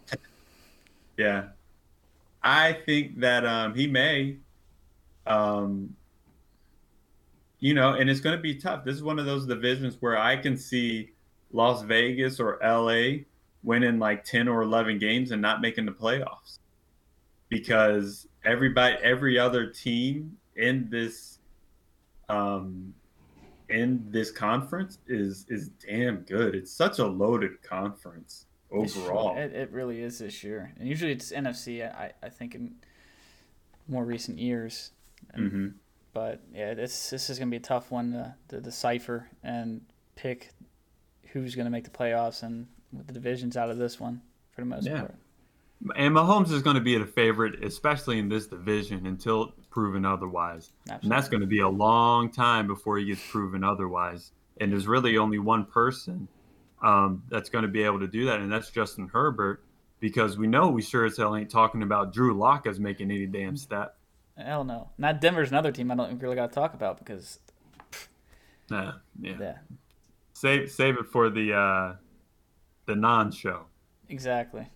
[1.17, 1.50] yeah,
[2.41, 4.38] I think that um, he may.
[5.26, 5.96] Um,
[7.63, 8.84] you know, and it's going to be tough.
[8.84, 11.12] This is one of those divisions where I can see
[11.54, 13.23] Las Vegas or LA
[13.63, 16.60] winning like 10 or 11 games and not making the playoffs
[17.47, 21.39] because everybody, every other team in this,
[22.28, 22.93] um,
[23.69, 26.56] in this conference is is damn good.
[26.56, 29.38] It's such a loaded conference overall.
[29.38, 31.82] It, it really is this year, and usually it's NFC.
[31.82, 32.73] I I think in
[33.88, 34.91] more recent years.
[35.38, 35.69] Mm-hmm.
[36.13, 39.82] But yeah, this this is gonna be a tough one to, to decipher and
[40.15, 40.52] pick
[41.32, 44.21] who's gonna make the playoffs and with the divisions out of this one
[44.52, 44.99] for the most yeah.
[44.99, 45.15] part.
[45.96, 50.71] And Mahomes is going to be a favorite, especially in this division, until proven otherwise.
[50.83, 51.06] Absolutely.
[51.06, 54.31] And that's going to be a long time before he gets proven otherwise.
[54.62, 56.29] And there's really only one person
[56.81, 59.63] um, that's going to be able to do that, and that's Justin Herbert,
[60.00, 63.25] because we know we sure as hell ain't talking about Drew Lock as making any
[63.25, 63.98] damn step.
[64.38, 64.90] Hell no.
[64.98, 67.40] Not Denver's another team I don't really got to talk about because.
[68.69, 69.36] Nah, yeah.
[69.40, 69.58] yeah.
[70.34, 71.96] Save save it for the uh,
[72.86, 73.65] the non-show.
[74.10, 74.67] Exactly.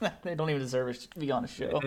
[0.22, 1.80] they don't even deserve to be on a show.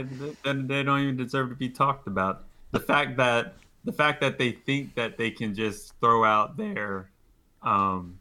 [0.45, 2.43] And they don't even deserve to be talked about.
[2.71, 7.09] The fact that the fact that they think that they can just throw out their
[7.63, 8.19] um,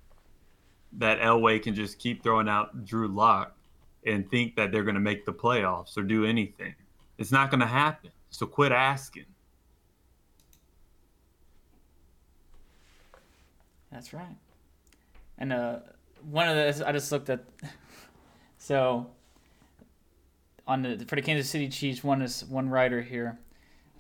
[0.95, 3.55] that Elway can just keep throwing out Drew Lock
[4.07, 6.75] and think that they're going to make the playoffs or do anything.
[7.19, 8.11] It's not going to happen.
[8.31, 9.27] So quit asking.
[13.93, 14.37] That's right.
[15.39, 15.81] And uh,
[16.31, 17.45] one of the I just looked at
[18.59, 19.09] so
[20.67, 23.39] on the for the Kansas City Chiefs, one is one writer here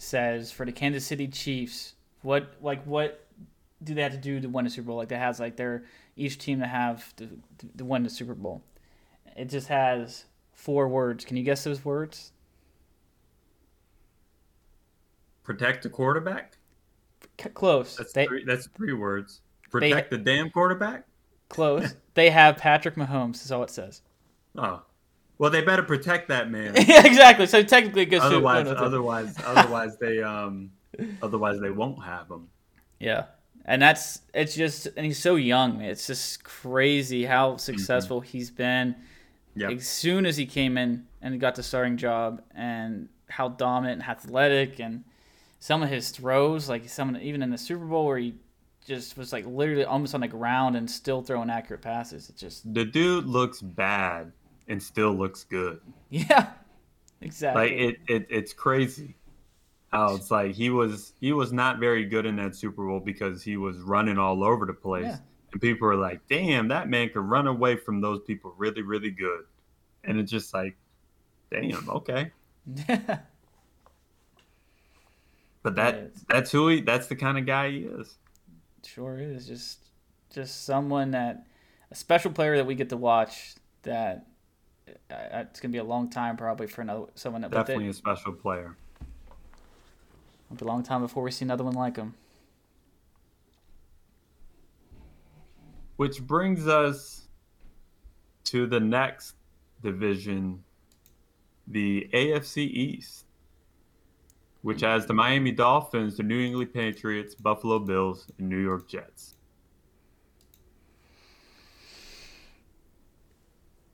[0.00, 3.26] says for the Kansas City Chiefs, what like what
[3.82, 4.96] do they have to do to win a Super Bowl?
[4.96, 5.84] Like that has like their
[6.16, 7.28] each team to have to,
[7.76, 8.62] to win the Super Bowl.
[9.36, 11.24] It just has four words.
[11.24, 12.32] Can you guess those words?
[15.42, 16.56] Protect the quarterback.
[17.40, 17.96] C- close.
[17.96, 19.40] That's they, three, that's three words.
[19.70, 21.04] Protect they, the damn quarterback.
[21.48, 21.94] Close.
[22.14, 23.44] they have Patrick Mahomes.
[23.44, 24.02] Is all it says.
[24.56, 24.82] Oh,
[25.40, 26.74] well, they better protect that man.
[26.76, 27.46] yeah, exactly.
[27.46, 30.70] So technically, it goes otherwise, no, no, otherwise, otherwise they um,
[31.22, 32.46] otherwise they won't have him.
[32.98, 33.24] Yeah,
[33.64, 35.80] and that's it's just and he's so young.
[35.80, 38.28] It's just crazy how successful mm-hmm.
[38.28, 38.94] he's been.
[39.54, 39.72] Yep.
[39.72, 44.10] As soon as he came in and got the starting job, and how dominant and
[44.10, 45.04] athletic, and
[45.60, 48.34] some of his throws, like some even in the Super Bowl where he
[48.86, 52.28] just was like literally almost on the ground and still throwing accurate passes.
[52.28, 54.32] It just the dude looks bad
[54.66, 55.80] and still looks good.
[56.12, 56.50] Yeah,
[57.20, 57.62] exactly.
[57.62, 59.14] Like it, it it's crazy
[59.92, 63.44] how it's like he was he was not very good in that Super Bowl because
[63.44, 65.04] he was running all over the place.
[65.04, 65.18] Yeah.
[65.52, 69.10] And people are like, damn, that man could run away from those people really, really
[69.10, 69.42] good.
[70.02, 70.76] And it's just like,
[71.50, 72.32] damn, okay.
[75.62, 78.16] but that that's who he that's the kind of guy he is.
[78.84, 79.46] Sure is.
[79.46, 79.86] Just
[80.32, 81.46] just someone that
[81.90, 84.26] a special player that we get to watch that
[84.88, 87.92] uh, uh, it's gonna be a long time probably for another someone that definitely a
[87.92, 88.76] special player.
[90.46, 92.14] It'll be a long time before we see another one like him.
[95.96, 97.28] Which brings us
[98.44, 99.34] to the next
[99.82, 100.64] division,
[101.66, 103.26] the AFC East,
[104.62, 109.36] which has the Miami Dolphins, the New England Patriots, Buffalo Bills, and New York Jets.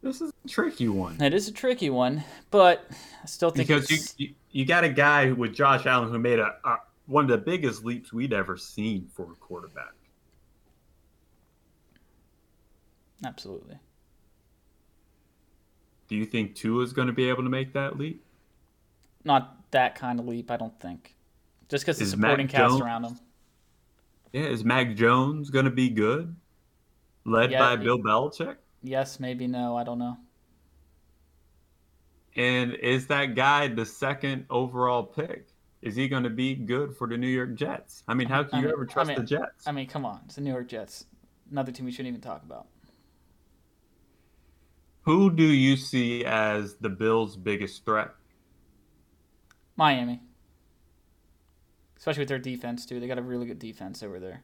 [0.03, 1.21] This is a tricky one.
[1.21, 2.89] It is a tricky one, but
[3.23, 6.39] I still think because you, you, you got a guy with Josh Allen who made
[6.39, 9.95] a, a one of the biggest leaps we'd ever seen for a quarterback.
[13.25, 13.79] Absolutely.
[16.09, 18.25] Do you think Tua is going to be able to make that leap?
[19.25, 21.15] Not that kind of leap, I don't think.
[21.69, 23.19] Just because the supporting Mac cast Jones, around him.
[24.33, 26.35] Yeah, is Mac Jones going to be good?
[27.25, 28.57] Led yeah, by Bill Belichick?
[28.83, 29.77] Yes, maybe no.
[29.77, 30.17] I don't know.
[32.37, 35.49] And is that guy the second overall pick?
[35.83, 38.03] Is he going to be good for the New York Jets?
[38.07, 39.67] I mean, how can I you mean, ever trust I mean, the Jets?
[39.67, 41.07] I mean, come on, it's the New York Jets.
[41.51, 42.67] Another team we shouldn't even talk about.
[45.03, 48.11] Who do you see as the Bills' biggest threat?
[49.77, 50.21] Miami.
[51.97, 53.01] Especially with their defense too.
[53.01, 54.43] They got a really good defense over there.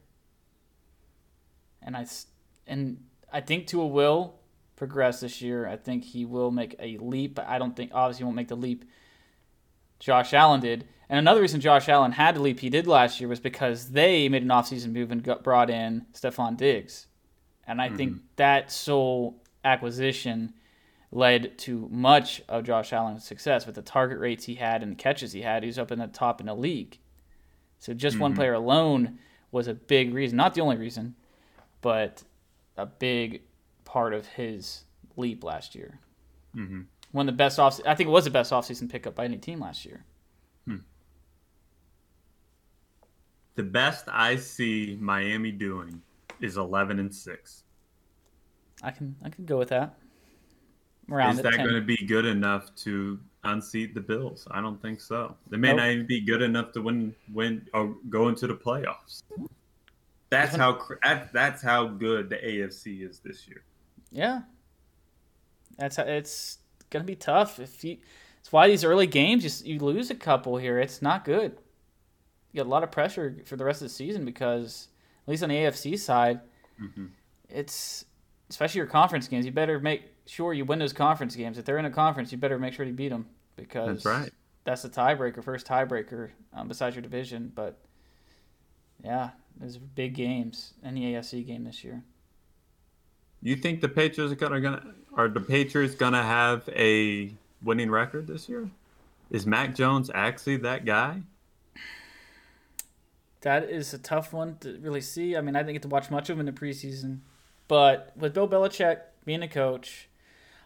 [1.81, 2.05] And I
[2.67, 4.35] and I think Tua will
[4.75, 5.67] progress this year.
[5.67, 7.39] I think he will make a leap.
[7.39, 8.85] I don't think obviously he won't make the leap
[9.99, 10.85] Josh Allen did.
[11.09, 14.27] And another reason Josh Allen had to leap he did last year was because they
[14.29, 17.07] made an offseason move and got, brought in Stefon Diggs.
[17.67, 17.97] And I mm-hmm.
[17.97, 20.53] think that sole acquisition
[21.13, 24.95] led to much of Josh Allen's success with the target rates he had and the
[24.95, 25.61] catches he had.
[25.63, 26.97] He was up in the top in the league.
[27.77, 28.23] So just mm-hmm.
[28.23, 29.19] one player alone
[29.51, 31.15] was a big reason, not the only reason,
[31.81, 32.23] but
[32.77, 33.43] a big
[33.85, 34.85] part of his
[35.15, 35.99] leap last year.
[36.55, 36.81] Mm-hmm.
[37.11, 37.79] One of the best off.
[37.85, 40.03] I think it was the best offseason pickup by any team last year.
[40.65, 40.77] Hmm.
[43.53, 46.01] The best I see Miami doing
[46.41, 47.63] is eleven and six.
[48.81, 49.95] I can I can go with that.
[51.11, 54.47] Around is that going to be good enough to unseat the Bills?
[54.51, 55.35] I don't think so.
[55.49, 55.77] They may nope.
[55.77, 59.23] not even be good enough to win win or go into the playoffs.
[60.29, 60.79] That's how
[61.33, 63.63] that's how good the AFC is this year.
[64.11, 64.41] Yeah,
[65.77, 67.59] that's how, it's gonna be tough.
[67.59, 67.97] If you,
[68.39, 70.79] it's why these early games you, you lose a couple here.
[70.79, 71.57] It's not good.
[72.51, 74.87] You got a lot of pressure for the rest of the season because
[75.25, 76.39] at least on the AFC side,
[76.81, 77.07] mm-hmm.
[77.49, 78.05] it's
[78.53, 79.45] especially your conference games.
[79.47, 81.57] You better make sure you win those conference games.
[81.57, 83.25] If they're in a conference, you better make sure you beat them
[83.55, 84.31] because that's right.
[84.63, 87.51] That's the tiebreaker, first tiebreaker um, besides your division.
[87.53, 87.79] But
[89.03, 92.03] yeah, there's big games in the AFC game this year.
[93.41, 97.33] You think the Patriots are gonna, gonna are the Patriots gonna have a
[97.63, 98.69] winning record this year?
[99.31, 101.23] Is Mac Jones actually that guy?
[103.41, 105.35] That is a tough one to really see.
[105.35, 107.19] I mean, I didn't get to watch much of him in the preseason,
[107.67, 110.09] but with Bill Belichick being a coach,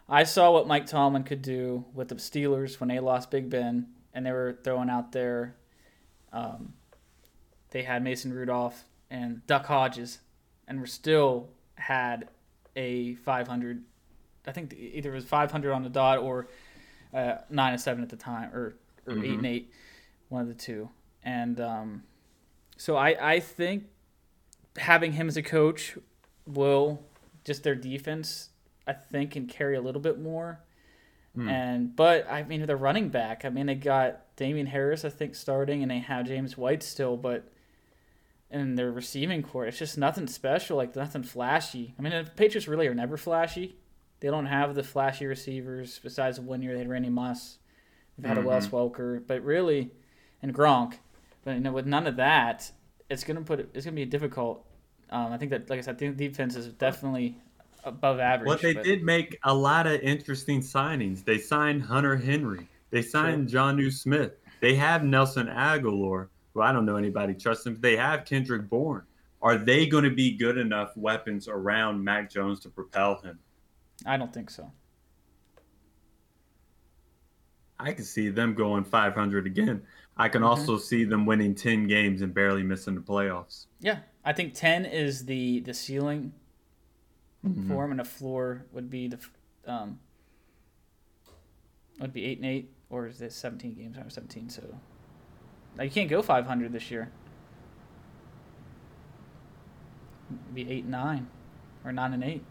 [0.09, 3.87] I saw what Mike Tomlin could do with the Steelers when they lost Big Ben
[4.13, 5.55] and they were throwing out there.
[6.31, 6.73] Um,
[7.71, 10.19] they had Mason Rudolph and Duck Hodges,
[10.67, 12.29] and were still had
[12.75, 13.83] a 500.
[14.45, 16.47] I think either it was 500 on the dot or
[17.13, 18.75] uh, nine and seven at the time, or
[19.05, 19.23] or mm-hmm.
[19.23, 19.71] eight and eight,
[20.29, 20.89] one of the two.
[21.23, 22.03] And um,
[22.77, 23.85] so I I think
[24.77, 25.97] having him as a coach
[26.47, 27.01] will
[27.43, 28.49] just their defense
[28.87, 30.61] I think can carry a little bit more.
[31.35, 31.49] Hmm.
[31.49, 33.45] And but I mean the running back.
[33.45, 37.17] I mean they got Damien Harris I think starting, and they have James White still,
[37.17, 37.51] but
[38.49, 41.93] in their receiving court, it's just nothing special, like nothing flashy.
[41.99, 43.75] I mean the Patriots really are never flashy.
[44.19, 47.57] They don't have the flashy receivers besides one year they had Randy Moss.
[48.17, 48.47] They've had mm-hmm.
[48.47, 49.91] a Wes Welker, but really,
[50.41, 50.95] and Gronk.
[51.43, 52.71] But you know, with none of that,
[53.09, 54.65] it's gonna put it's gonna be difficult.
[55.09, 57.37] Um, I think that, like I said, the defense is definitely
[57.83, 58.47] above average.
[58.47, 58.83] Well, they but...
[58.83, 61.23] did make a lot of interesting signings.
[61.23, 62.67] They signed Hunter Henry.
[62.89, 63.61] They signed sure.
[63.61, 64.33] Jonnu Smith.
[64.59, 67.77] They have Nelson Agholor, who I don't know anybody trusts him.
[67.79, 69.03] They have Kendrick Bourne.
[69.41, 73.39] Are they going to be good enough weapons around Mac Jones to propel him?
[74.05, 74.71] I don't think so.
[77.79, 79.83] I can see them going 500 again.
[80.17, 80.49] I can mm-hmm.
[80.49, 83.67] also see them winning 10 games and barely missing the playoffs.
[83.79, 86.33] Yeah, I think 10 is the the ceiling
[87.45, 87.71] mm-hmm.
[87.71, 89.19] for him, and a floor would be the
[89.65, 89.99] um
[92.01, 93.95] would be eight and eight, or is it 17 games?
[93.97, 94.63] I'm 17, so
[95.77, 97.09] now you can't go 500 this year.
[100.29, 101.27] It'd be eight and nine,
[101.85, 102.43] or nine and eight.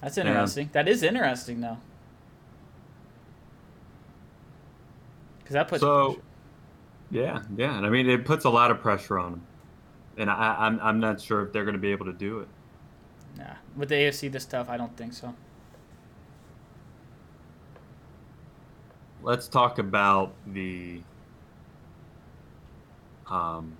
[0.00, 0.66] That's interesting.
[0.66, 0.72] Yeah.
[0.84, 1.78] That is interesting, though.
[5.40, 5.80] Because that puts.
[5.80, 6.22] So,
[7.10, 9.46] yeah, yeah, and I mean it puts a lot of pressure on them,
[10.16, 12.48] and I, I'm I'm not sure if they're going to be able to do it.
[13.38, 15.34] Nah, with the AFC this tough, I don't think so.
[19.22, 21.00] Let's talk about the
[23.28, 23.76] um,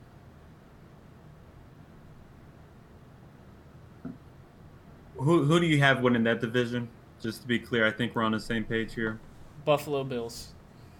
[5.16, 6.89] who who do you have winning that division?
[7.20, 9.20] Just to be clear, I think we're on the same page here.
[9.64, 10.55] Buffalo Bills.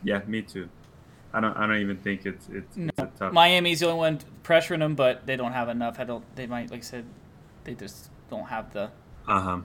[0.05, 0.69] Yeah, me too.
[1.33, 1.57] I don't.
[1.57, 2.91] I don't even think it's it's, no.
[2.99, 3.33] it's tough.
[3.33, 5.99] Miami's the only one pressuring them, but they don't have enough.
[5.99, 6.25] I don't.
[6.37, 7.07] They might, like I said,
[7.65, 8.91] they just don't have the
[9.27, 9.61] uh huh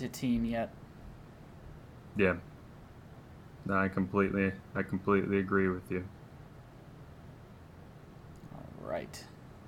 [0.00, 0.70] the team yet.
[2.16, 2.36] Yeah.
[3.66, 6.04] No, I completely I completely agree with you.
[8.54, 9.24] All right.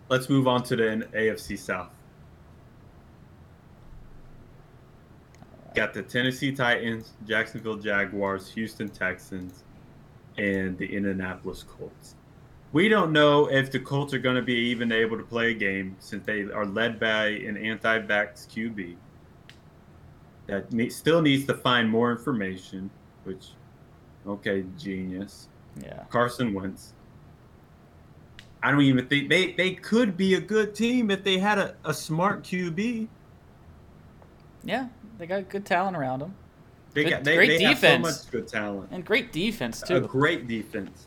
[0.09, 1.91] Let's move on to the AFC South.
[5.75, 9.65] Got the Tennessee Titans, Jacksonville Jaguars, Houston Texans,
[10.39, 12.15] and the Indianapolis Colts.
[12.73, 15.55] We don't know if the Colts are going to be even able to play a
[15.55, 18.97] game since they are led by an anti-vax QB
[20.47, 22.91] that still needs to find more information.
[23.25, 23.49] Which,
[24.27, 25.49] okay, genius.
[25.83, 26.05] Yeah.
[26.09, 26.95] Carson Wentz.
[28.63, 31.75] I don't even think they, they could be a good team if they had a,
[31.85, 33.09] a smart QB.
[34.65, 36.35] Yeah, they got good talent around them.
[36.95, 37.81] They good, got they, great they defense.
[37.81, 39.97] have so much good talent and great defense too.
[39.97, 41.07] A great defense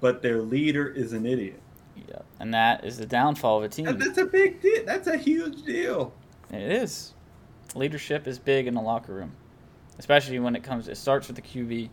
[0.00, 1.60] but their leader is an idiot.
[2.08, 3.98] Yeah, and that is the downfall of a team.
[3.98, 4.84] That's a big deal.
[4.84, 6.12] That's a huge deal.
[6.50, 7.14] It is.
[7.74, 9.32] Leadership is big in the locker room,
[9.98, 10.88] especially when it comes.
[10.88, 11.90] It starts with the QB.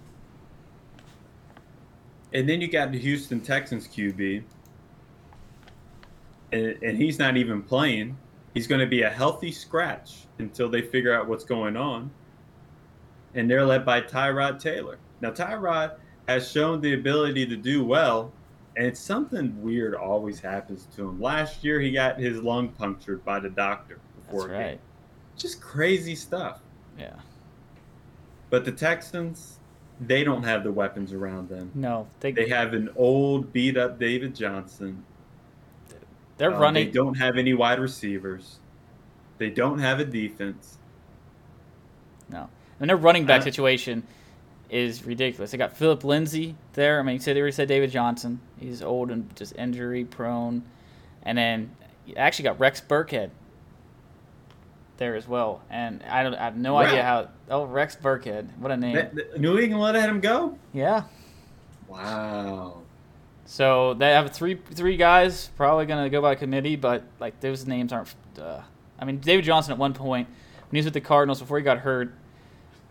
[2.34, 4.44] And then you got the Houston Texans QB,
[6.52, 8.18] and, and he's not even playing.
[8.54, 12.10] He's going to be a healthy scratch until they figure out what's going on.
[13.38, 14.98] And they're led by Tyrod Taylor.
[15.22, 15.94] Now, Tyrod
[16.28, 18.34] has shown the ability to do well,
[18.76, 21.22] and something weird always happens to him.
[21.22, 24.80] Last year, he got his lung punctured by the doctor before That's right.
[25.38, 26.60] Just crazy stuff.
[26.98, 27.14] Yeah.
[28.50, 29.60] But the Texans,
[30.02, 31.72] they don't have the weapons around them.
[31.76, 35.04] No, they they have an old, beat up David Johnson.
[36.38, 36.86] They're uh, running.
[36.86, 38.60] They don't have any wide receivers.
[39.38, 40.78] They don't have a defense.
[42.30, 44.04] No, and their running back situation
[44.70, 45.52] is ridiculous.
[45.52, 47.00] They got Phillip Lindsay there.
[47.00, 48.40] I mean, you said they already said David Johnson.
[48.60, 50.64] He's old and just injury prone.
[51.24, 51.76] And then
[52.06, 53.30] you actually got Rex Burkhead
[54.98, 55.62] there as well.
[55.70, 57.30] And I don't I have no idea how.
[57.50, 58.58] Oh, Rex Burkhead.
[58.58, 59.08] What a name.
[59.38, 60.58] New England let him go?
[60.74, 61.04] Yeah.
[61.88, 62.82] Wow.
[63.46, 67.66] So they have three three guys probably going to go by committee, but like those
[67.66, 68.14] names aren't.
[68.38, 68.62] Uh,
[69.00, 71.64] I mean, David Johnson at one point when he was with the Cardinals before he
[71.64, 72.14] got hurt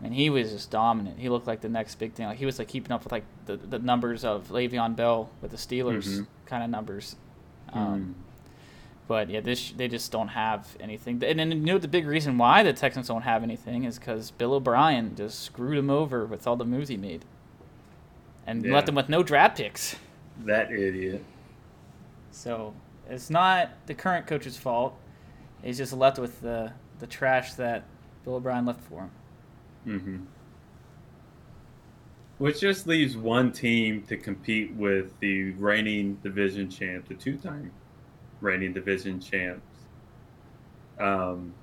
[0.03, 1.19] and he was just dominant.
[1.19, 2.27] He looked like the next big thing.
[2.27, 5.51] Like he was like keeping up with like the, the numbers of Le'Veon Bell with
[5.51, 6.23] the Steelers mm-hmm.
[6.45, 7.15] kind of numbers.
[7.73, 8.23] Um, mm.
[9.07, 11.23] But yeah, this they just don't have anything.
[11.23, 14.31] And then you know the big reason why the Texans don't have anything is because
[14.31, 17.23] Bill O'Brien just screwed him over with all the moves he made,
[18.45, 18.73] and Yeah.
[18.73, 19.95] left them with no draft picks.
[20.43, 21.23] That idiot.
[22.31, 22.73] So
[23.09, 24.93] it's not the current coach's fault.
[25.63, 27.85] He's just left with the the trash that
[28.25, 29.11] Bill O'Brien left for him.
[29.87, 30.17] Mm-hmm.
[32.37, 37.71] Which just leaves one team to compete with the reigning division champ, the two-time
[38.41, 39.65] reigning division champs.
[40.99, 41.53] Um,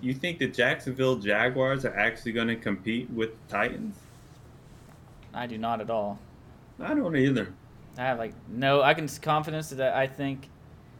[0.00, 3.96] you think the Jacksonville Jaguars are actually going to compete with the Titans?
[5.32, 6.18] I do not at all.
[6.80, 7.52] I don't either.
[7.96, 8.82] I have like no.
[8.82, 10.48] I can confidence that I think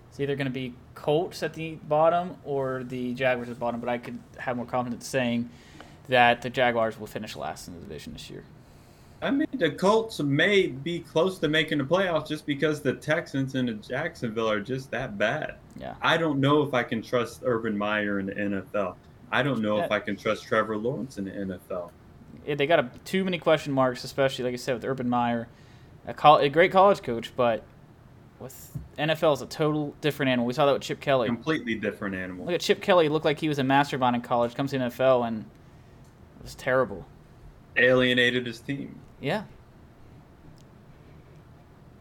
[0.08, 3.80] it's either going to be Colts at the bottom or the Jaguars at the bottom.
[3.80, 5.50] But I could have more confidence saying
[6.08, 8.44] that the Jaguars will finish last in the division this year.
[9.22, 13.54] I mean, the Colts may be close to making the playoffs just because the Texans
[13.54, 15.54] and the Jacksonville are just that bad.
[15.80, 15.94] Yeah.
[16.02, 18.96] I don't know if I can trust Urban Meyer in the NFL.
[19.32, 21.90] I don't know if I can trust Trevor Lawrence in the NFL.
[22.46, 25.48] Yeah, they got a, too many question marks, especially like I said with Urban Meyer,
[26.06, 27.62] a, col- a great college coach, but
[28.38, 30.46] with NFL is a total different animal.
[30.46, 31.28] We saw that with Chip Kelly.
[31.28, 32.44] Completely different animal.
[32.44, 33.08] Look at Chip Kelly.
[33.08, 34.54] Looked like he was a mastermind in college.
[34.54, 35.46] Comes to the NFL and
[36.44, 37.04] was terrible.
[37.76, 39.00] Alienated his team.
[39.20, 39.44] Yeah.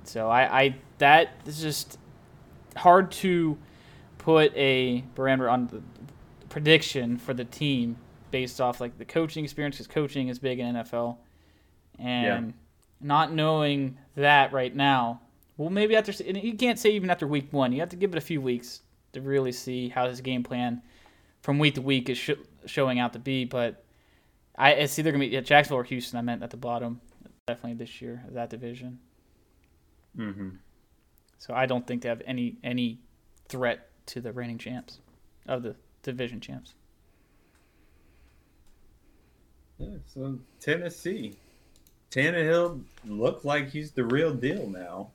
[0.03, 1.97] So I, I that is just
[2.75, 3.57] hard to
[4.17, 5.81] put a parameter on the
[6.49, 7.97] prediction for the team
[8.31, 11.17] based off like the coaching experience because coaching is big in NFL,
[11.97, 12.53] and
[13.01, 15.21] not knowing that right now.
[15.57, 17.71] Well, maybe after you can't say even after week one.
[17.71, 18.81] You have to give it a few weeks
[19.13, 20.81] to really see how his game plan
[21.41, 22.31] from week to week is sh-
[22.65, 23.45] showing out to be.
[23.45, 23.82] But
[24.55, 26.19] I it's either gonna be yeah, Jacksonville or Houston.
[26.19, 27.01] I meant at the bottom,
[27.47, 28.99] definitely this year of that division.
[30.15, 30.49] hmm
[31.39, 32.99] So I don't think they have any any
[33.49, 34.99] threat to the reigning champs
[35.47, 36.73] of the division champs.
[39.77, 41.35] Yeah, so Tennessee.
[42.11, 45.09] Tannehill looked like he's the real deal now.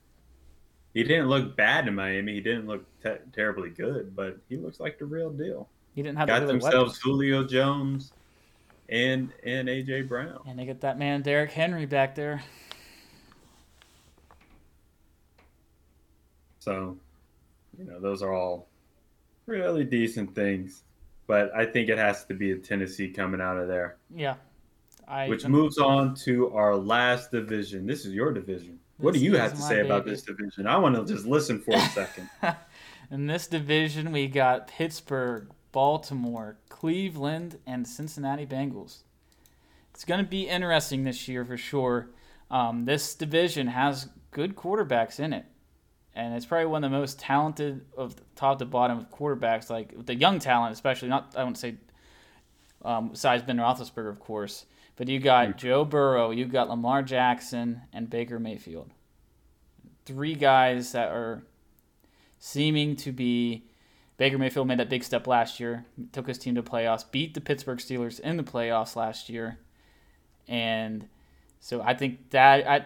[0.95, 2.35] He didn't look bad in Miami.
[2.35, 5.69] He didn't look te- terribly good, but he looks like the real deal.
[5.95, 6.99] He didn't have Got the themselves weapons.
[7.03, 8.13] Julio Jones
[8.89, 10.41] and and AJ Brown.
[10.47, 12.43] And they got that man Derrick Henry back there.
[16.59, 16.97] So,
[17.79, 18.69] you know, those are all
[19.47, 20.83] really decent things.
[21.27, 23.97] But I think it has to be a Tennessee coming out of there.
[24.15, 24.37] Yeah.
[25.07, 27.87] I Which moves on to our last division.
[27.87, 28.79] This is your division.
[28.99, 30.67] What do you have to say about this division?
[30.67, 32.29] I want to just listen for a second.
[33.11, 39.03] In this division, we got Pittsburgh, Baltimore, Cleveland, and Cincinnati Bengals.
[39.95, 42.09] It's going to be interesting this year for sure.
[42.51, 45.45] Um, this division has good quarterbacks in it,
[46.17, 50.05] and it's probably one of the most talented of top to bottom of quarterbacks, like
[50.05, 51.11] the young talent, especially.
[51.11, 51.77] Not I wouldn't say
[52.85, 54.67] um, besides Ben Roethlisberger, of course,
[54.97, 58.91] but you got Joe Burrow, you got Lamar Jackson, and Baker Mayfield.
[60.07, 61.45] Three guys that are
[62.41, 63.63] seeming to be
[64.19, 67.41] Baker Mayfield made that big step last year, took his team to playoffs, beat the
[67.41, 69.59] Pittsburgh Steelers in the playoffs last year,
[70.47, 71.09] and
[71.61, 72.85] so I think that I,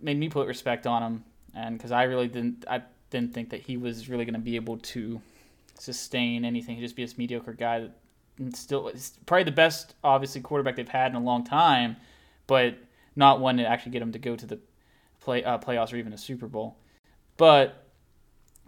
[0.00, 1.24] made me put respect on him,
[1.54, 4.56] and because I really didn't, I didn't think that he was really going to be
[4.56, 5.20] able to
[5.78, 6.76] sustain anything.
[6.76, 8.90] He'd just be this mediocre guy that still
[9.26, 11.96] probably the best, obviously, quarterback they've had in a long time,
[12.46, 12.76] but
[13.16, 14.58] not one to actually get him to go to the
[15.20, 16.76] play uh, playoffs or even a Super Bowl.
[17.36, 17.86] But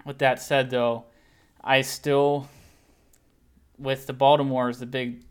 [0.04, 1.04] with that said, though,
[1.64, 2.48] I still,
[3.78, 5.22] with the Baltimore is the big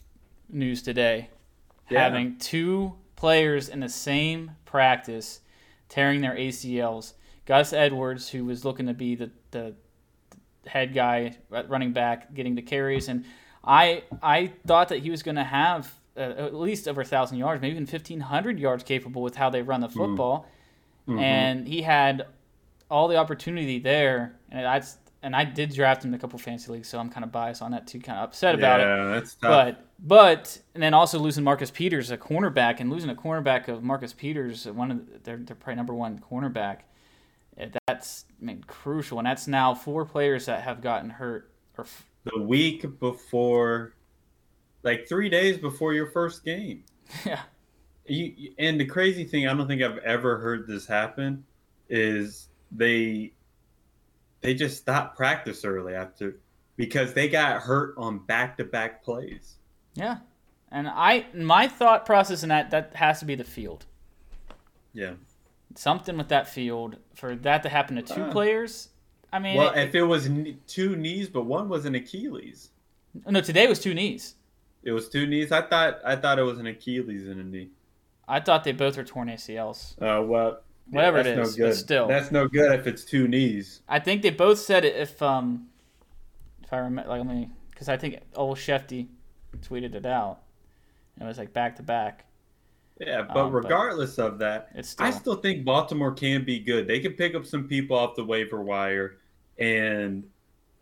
[0.50, 1.30] news today,
[1.90, 2.04] Yeah.
[2.04, 5.42] having two players in the same practice
[5.90, 7.14] tearing their ACLs.
[7.46, 9.76] Gus Edwards, who was looking to be the, the
[10.66, 13.26] head guy running back, getting the carries, and
[13.64, 17.38] I I thought that he was going to have uh, at least over a thousand
[17.40, 20.48] yards, maybe even fifteen hundred yards capable with how they run the football,
[21.20, 22.26] and he had
[22.90, 24.82] all the opportunity there, and I
[25.24, 27.62] and I did draft him in a couple fantasy leagues, so I'm kind of biased
[27.62, 28.84] on that too, kind of upset about it.
[28.84, 29.50] yeah, that's tough.
[29.76, 33.84] But but and then also losing Marcus Peters, a cornerback, and losing a cornerback of
[33.84, 36.80] Marcus Peters, one of the, they're they're probably number one cornerback.
[37.58, 41.52] eh, That's I mean crucial, and that's now four players that have gotten hurt.
[41.78, 43.96] Or f- the week before,
[44.84, 46.84] like three days before your first game.
[47.26, 47.42] yeah,
[48.08, 51.44] you- and the crazy thing, I don't think I've ever heard this happen,
[51.90, 53.34] is they
[54.42, 56.38] they just stopped practice early after
[56.78, 59.56] because they got hurt on back to back plays.
[59.96, 60.18] yeah,
[60.72, 63.86] and I my thought process in that that has to be the field.
[64.94, 65.14] Yeah.
[65.76, 68.32] Something with that field for that to happen to two Ah.
[68.32, 68.90] players.
[69.32, 70.30] I mean, well, it, if it was
[70.68, 72.72] two knees, but one was an Achilles.
[73.26, 74.36] No, today was two knees.
[74.84, 75.52] It was two knees.
[75.54, 77.70] I thought I thought it was an Achilles and a knee.
[78.28, 79.94] I thought they both were torn ACLs.
[80.02, 80.60] Uh, well,
[80.92, 81.76] whatever yeah, it is, no good.
[81.76, 83.82] still, that's no good if it's two knees.
[83.88, 84.96] I think they both said it.
[84.96, 85.68] If um,
[86.64, 89.08] if I remember, like, let me, because I think old Schefty
[89.60, 90.42] tweeted it out.
[91.16, 92.26] And It was like back to back.
[93.00, 95.06] Yeah, but um, regardless but of that, still...
[95.06, 96.88] I still think Baltimore can be good.
[96.88, 99.18] They can pick up some people off the waiver wire,
[99.58, 100.24] and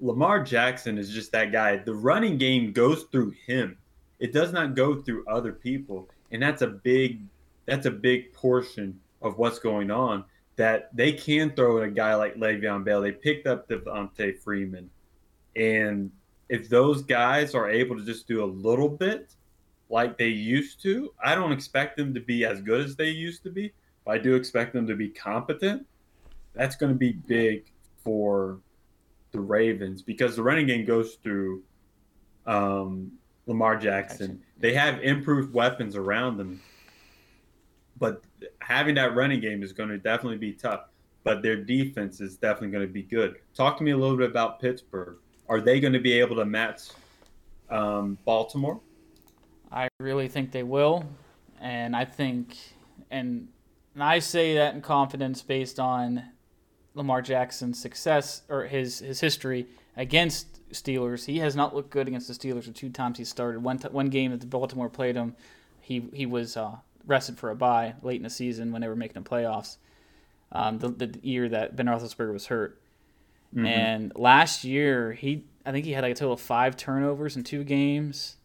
[0.02, 1.78] Lamar Jackson is just that guy.
[1.78, 3.78] The running game goes through him.
[4.20, 7.22] It does not go through other people, and that's a big
[7.66, 10.26] that's a big portion of what's going on.
[10.56, 13.02] That they can throw at a guy like Le'Veon Bell.
[13.02, 14.90] They picked up Devonta Freeman,
[15.56, 16.12] and
[16.50, 19.36] if those guys are able to just do a little bit
[19.90, 21.14] like they used to.
[21.24, 23.74] I don't expect them to be as good as they used to be,
[24.06, 25.86] but I do expect them to be competent.
[26.54, 27.66] That's going to be big
[28.04, 28.60] for
[29.32, 31.64] the Ravens because the running game goes through
[32.46, 33.12] um,
[33.48, 34.42] Lamar Jackson.
[34.58, 36.62] They have improved weapons around them,
[37.98, 38.22] but
[38.70, 40.82] having that running game is going to definitely be tough.
[41.24, 43.36] But their defense is definitely going to be good.
[43.54, 45.18] Talk to me a little bit about Pittsburgh.
[45.50, 46.84] Are they going to be able to match
[47.70, 48.80] um, Baltimore?
[49.72, 51.06] I really think they will,
[51.60, 52.56] and I think,
[53.12, 53.50] and,
[53.94, 56.24] and I say that in confidence based on
[56.96, 61.26] Lamar Jackson's success or his his history against Steelers.
[61.26, 63.62] He has not looked good against the Steelers the two times he started.
[63.62, 65.36] One t- one game that the Baltimore played him,
[65.82, 66.78] he he was uh,
[67.10, 69.78] rested for a bye late in the season when they were making the playoffs.
[70.52, 72.82] Um, the, the year that Ben Roethlisberger was hurt,
[73.54, 73.66] mm-hmm.
[73.66, 77.44] and last year he I think he had like a total of five turnovers in
[77.44, 78.38] two games.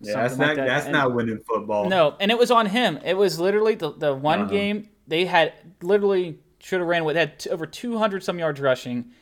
[0.00, 0.66] Yeah, that's not that.
[0.66, 1.88] that's and, not winning football.
[1.88, 2.98] No, and it was on him.
[3.04, 4.50] It was literally the the one uh-huh.
[4.50, 9.12] game they had literally should have ran with had over 200 some yards rushing,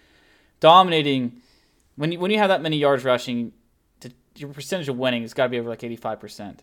[0.61, 1.41] dominating.
[1.97, 3.53] When you when you have that many yards rushing,
[4.01, 6.62] to, your percentage of winning has got to be over like 85 percent.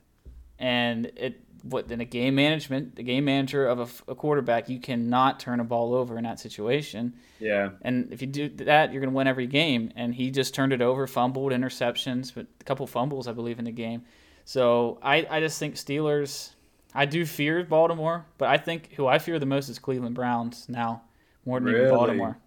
[0.59, 4.79] And it what in a game management, the game manager of a, a, quarterback, you
[4.79, 7.13] cannot turn a ball over in that situation.
[7.39, 7.71] Yeah.
[7.81, 9.91] And if you do that, you're going to win every game.
[9.95, 13.65] And he just turned it over, fumbled, interceptions, but a couple fumbles, I believe, in
[13.65, 14.03] the game.
[14.45, 16.51] So I, I just think Steelers.
[16.93, 20.69] I do fear Baltimore, but I think who I fear the most is Cleveland Browns
[20.69, 21.01] now,
[21.45, 21.87] more than really?
[21.87, 22.37] even Baltimore.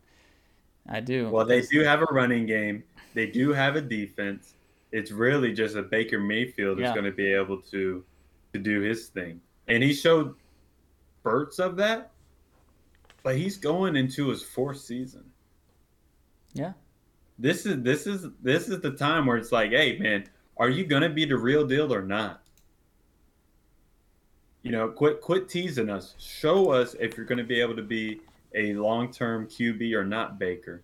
[0.89, 1.29] I do.
[1.29, 2.83] Well, they do have a running game.
[3.13, 4.55] They do have a defense.
[4.93, 6.95] It's really just a Baker Mayfield that's yeah.
[6.95, 8.05] going to be able to
[8.53, 9.41] to do his thing.
[9.67, 10.35] And he showed
[11.21, 12.11] spurts of that,
[13.23, 15.25] but he's going into his fourth season.
[16.55, 16.73] Yeah.
[17.39, 20.25] This is this is this is the time where it's like, hey man,
[20.57, 22.43] are you gonna be the real deal or not?
[24.63, 26.15] You know, quit quit teasing us.
[26.19, 28.21] Show us if you're gonna be able to be
[28.55, 30.83] a long term QB or not, Baker.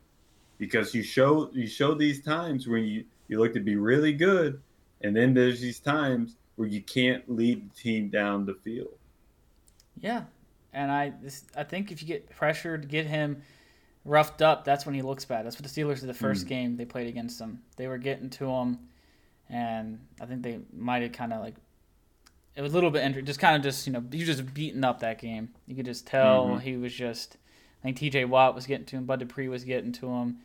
[0.58, 4.60] Because you show you show these times when you, you look to be really good,
[5.00, 8.96] and then there's these times where you can't lead the team down the field.
[10.00, 10.24] Yeah,
[10.72, 13.42] and I this, I think if you get pressured, get him
[14.04, 15.46] roughed up, that's when he looks bad.
[15.46, 16.48] That's what the Steelers did the first mm.
[16.48, 17.62] game they played against him.
[17.76, 18.78] They were getting to him,
[19.48, 21.54] and I think they might have kind of like
[22.56, 24.54] it was a little bit injured, just kind of just you know he was just
[24.54, 25.50] beating up that game.
[25.66, 26.58] You could just tell mm-hmm.
[26.58, 27.36] he was just.
[27.80, 28.24] I think T.J.
[28.24, 30.38] Watt was getting to him, Bud Dupree was getting to him,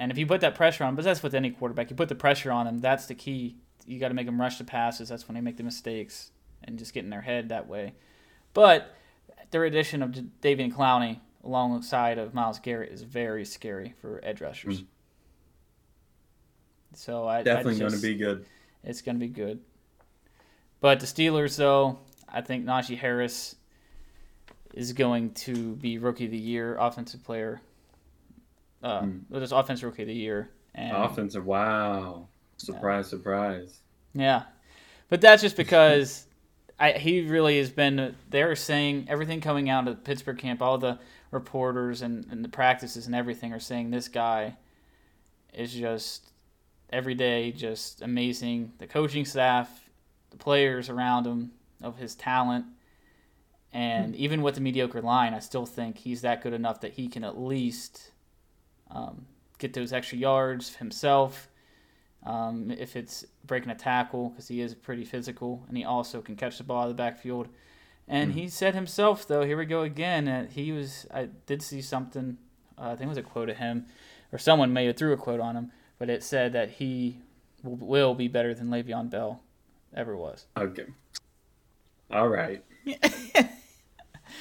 [0.00, 2.14] and if you put that pressure on, but that's with any quarterback, you put the
[2.14, 2.78] pressure on them.
[2.78, 5.10] That's the key you got to make them rush the passes.
[5.10, 6.30] That's when they make the mistakes
[6.64, 7.92] and just get in their head that way.
[8.54, 8.96] But
[9.50, 14.80] their addition of David Clowney alongside of Myles Garrett is very scary for edge rushers.
[14.80, 14.86] Mm.
[16.94, 18.46] So I definitely going to be good.
[18.82, 19.60] It's going to be good.
[20.80, 23.54] But the Steelers, though, I think Najee Harris
[24.72, 27.60] is going to be rookie of the year, offensive player.
[28.82, 29.20] Uh, mm.
[29.28, 30.50] well, just offensive rookie of the year.
[30.74, 32.28] And offensive, wow.
[32.56, 33.10] Surprise, yeah.
[33.10, 33.80] surprise.
[34.14, 34.42] Yeah,
[35.08, 36.26] but that's just because
[36.78, 38.14] I, he really has been.
[38.28, 40.62] They're saying everything coming out of the Pittsburgh camp.
[40.62, 40.98] All the
[41.30, 44.56] reporters and, and the practices and everything are saying this guy
[45.54, 46.30] is just
[46.90, 48.72] every day just amazing.
[48.78, 49.90] The coaching staff,
[50.30, 51.52] the players around him,
[51.82, 52.66] of his talent,
[53.72, 54.22] and mm-hmm.
[54.22, 57.24] even with the mediocre line, I still think he's that good enough that he can
[57.24, 58.10] at least
[58.90, 59.26] um,
[59.58, 61.48] get those extra yards himself
[62.24, 66.36] um, if it's breaking a tackle, because he is pretty physical, and he also can
[66.36, 67.48] catch the ball out of the backfield.
[68.06, 70.24] And mm he said himself, though, here we go again.
[70.24, 72.38] That he was, I did see something.
[72.76, 73.86] Uh, I think it was a quote of him,
[74.32, 77.18] or someone made it through a quote on him, but it said that he
[77.62, 79.40] will, will be better than Le'Veon Bell
[79.94, 80.46] ever was.
[80.56, 80.86] Okay.
[82.10, 82.64] All right.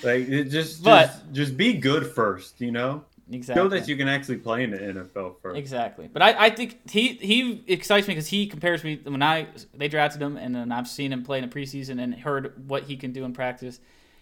[0.03, 3.05] like just, but, just, just be good first, you know.
[3.31, 3.63] Exactly.
[3.63, 5.57] Show that you can actually play in the NFL first.
[5.57, 6.09] Exactly.
[6.11, 9.87] But I, I think he he excites me because he compares me when I they
[9.87, 12.97] drafted him and then I've seen him play in the preseason and heard what he
[12.97, 13.79] can do in practice.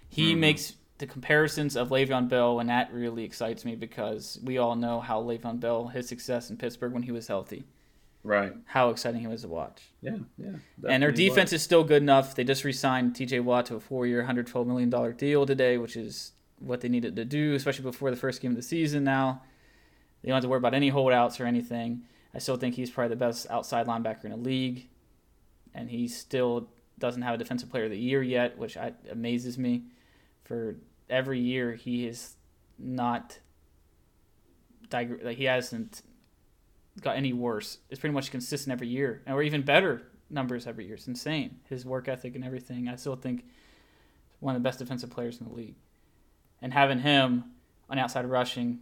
[0.09, 0.41] He mm-hmm.
[0.41, 4.99] makes the comparisons of Le'Veon Bell and that really excites me because we all know
[4.99, 7.65] how Le'Veon Bell his success in Pittsburgh when he was healthy.
[8.23, 8.53] Right.
[8.65, 9.83] How exciting he was to watch.
[10.01, 10.55] Yeah, yeah.
[10.89, 11.61] And their defense was.
[11.61, 12.35] is still good enough.
[12.35, 13.39] They just re-signed T.J.
[13.39, 17.53] Watt to a four-year, $112 million deal today, which is what they needed to do,
[17.53, 19.03] especially before the first game of the season.
[19.03, 19.41] Now
[20.21, 22.03] they don't have to worry about any holdouts or anything.
[22.33, 24.87] I still think he's probably the best outside linebacker in the league,
[25.73, 29.57] and he still doesn't have a defensive player of the year yet, which I, amazes
[29.57, 29.83] me.
[30.43, 30.75] For
[31.09, 32.35] every year, he is
[32.79, 33.39] not
[34.91, 36.01] like he hasn't
[37.01, 37.79] got any worse.
[37.89, 40.95] It's pretty much consistent every year, or even better numbers every year.
[40.95, 41.59] It's insane.
[41.69, 42.87] His work ethic and everything.
[42.87, 43.45] I still think
[44.39, 45.75] one of the best defensive players in the league.
[46.61, 47.45] And having him
[47.89, 48.79] on outside rushing,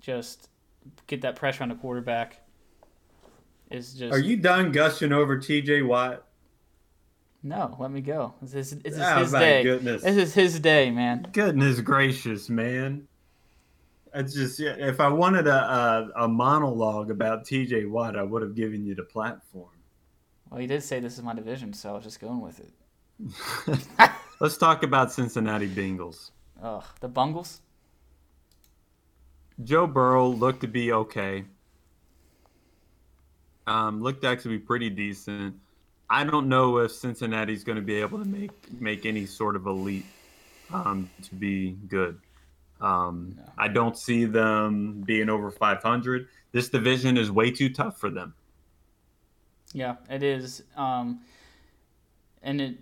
[0.00, 0.48] just
[1.06, 2.40] get that pressure on the quarterback
[3.70, 4.14] is just.
[4.14, 5.82] Are you done gushing over T.J.
[5.82, 6.24] Watt?
[7.42, 8.34] No, let me go.
[8.42, 9.62] This is, this is oh, his day.
[9.62, 10.02] Goodness.
[10.02, 11.28] This is his day, man.
[11.32, 13.06] Goodness gracious, man.
[14.14, 18.54] It's just if I wanted a, a, a monologue about TJ Watt, I would have
[18.54, 19.68] given you the platform.
[20.50, 24.10] Well, he did say this is my division, so I was just going with it.
[24.40, 26.30] Let's talk about Cincinnati Bengals.
[26.62, 27.60] Ugh, the Bungles.
[29.62, 31.44] Joe Burrow looked to be okay.
[33.66, 35.56] Um, looked to actually be pretty decent.
[36.08, 38.50] I don't know if Cincinnati's going to be able to make
[38.80, 40.06] make any sort of elite
[40.72, 42.20] um, to be good.
[42.80, 43.42] Um, no.
[43.58, 46.28] I don't see them being over 500.
[46.52, 48.34] This division is way too tough for them.
[49.72, 50.62] Yeah, it is.
[50.76, 51.20] Um,
[52.42, 52.78] and in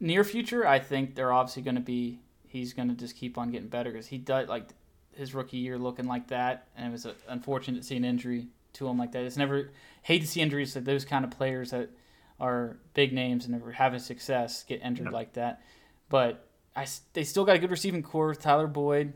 [0.00, 2.20] near future, I think they're obviously going to be.
[2.54, 4.68] He's going to just keep on getting better because he does like
[5.12, 8.46] his rookie year looking like that, and it was a, unfortunate to see an injury
[8.74, 9.24] to him like that.
[9.24, 9.70] It's never
[10.02, 11.90] hate to see injuries to those kind of players that
[12.38, 15.62] are big names and are having success get injured like that.
[16.08, 16.46] But
[16.76, 18.28] I they still got a good receiving core.
[18.28, 19.14] with Tyler Boyd,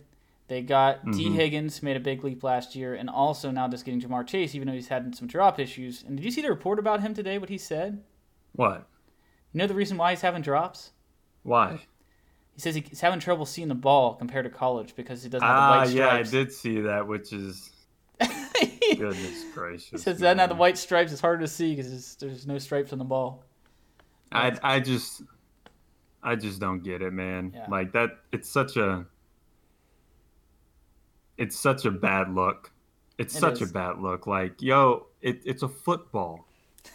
[0.49, 1.35] they got mm-hmm.
[1.35, 4.67] Higgins, made a big leap last year, and also now just getting Ja'Marr Chase, even
[4.67, 6.03] though he's had some drop issues.
[6.03, 7.39] And did you see the report about him today?
[7.39, 8.03] What he said?
[8.53, 8.89] What?
[9.53, 10.91] You know the reason why he's having drops?
[11.45, 11.81] Why?
[12.59, 15.57] He says he's having trouble seeing the ball compared to college because he doesn't have
[15.57, 15.95] the ah, white stripes.
[15.95, 17.71] yeah, I did see that, which is
[18.19, 19.91] goodness gracious.
[19.91, 22.93] He says that now the white stripes is harder to see because there's no stripes
[22.93, 23.45] on the ball.
[24.33, 25.23] I I just
[26.21, 27.53] I just don't get it, man.
[27.55, 27.67] Yeah.
[27.69, 29.07] Like that, it's such a
[31.37, 32.73] it's such a bad look.
[33.19, 33.71] It's it such is.
[33.71, 34.27] a bad look.
[34.27, 36.49] Like, yo, it, it's a football.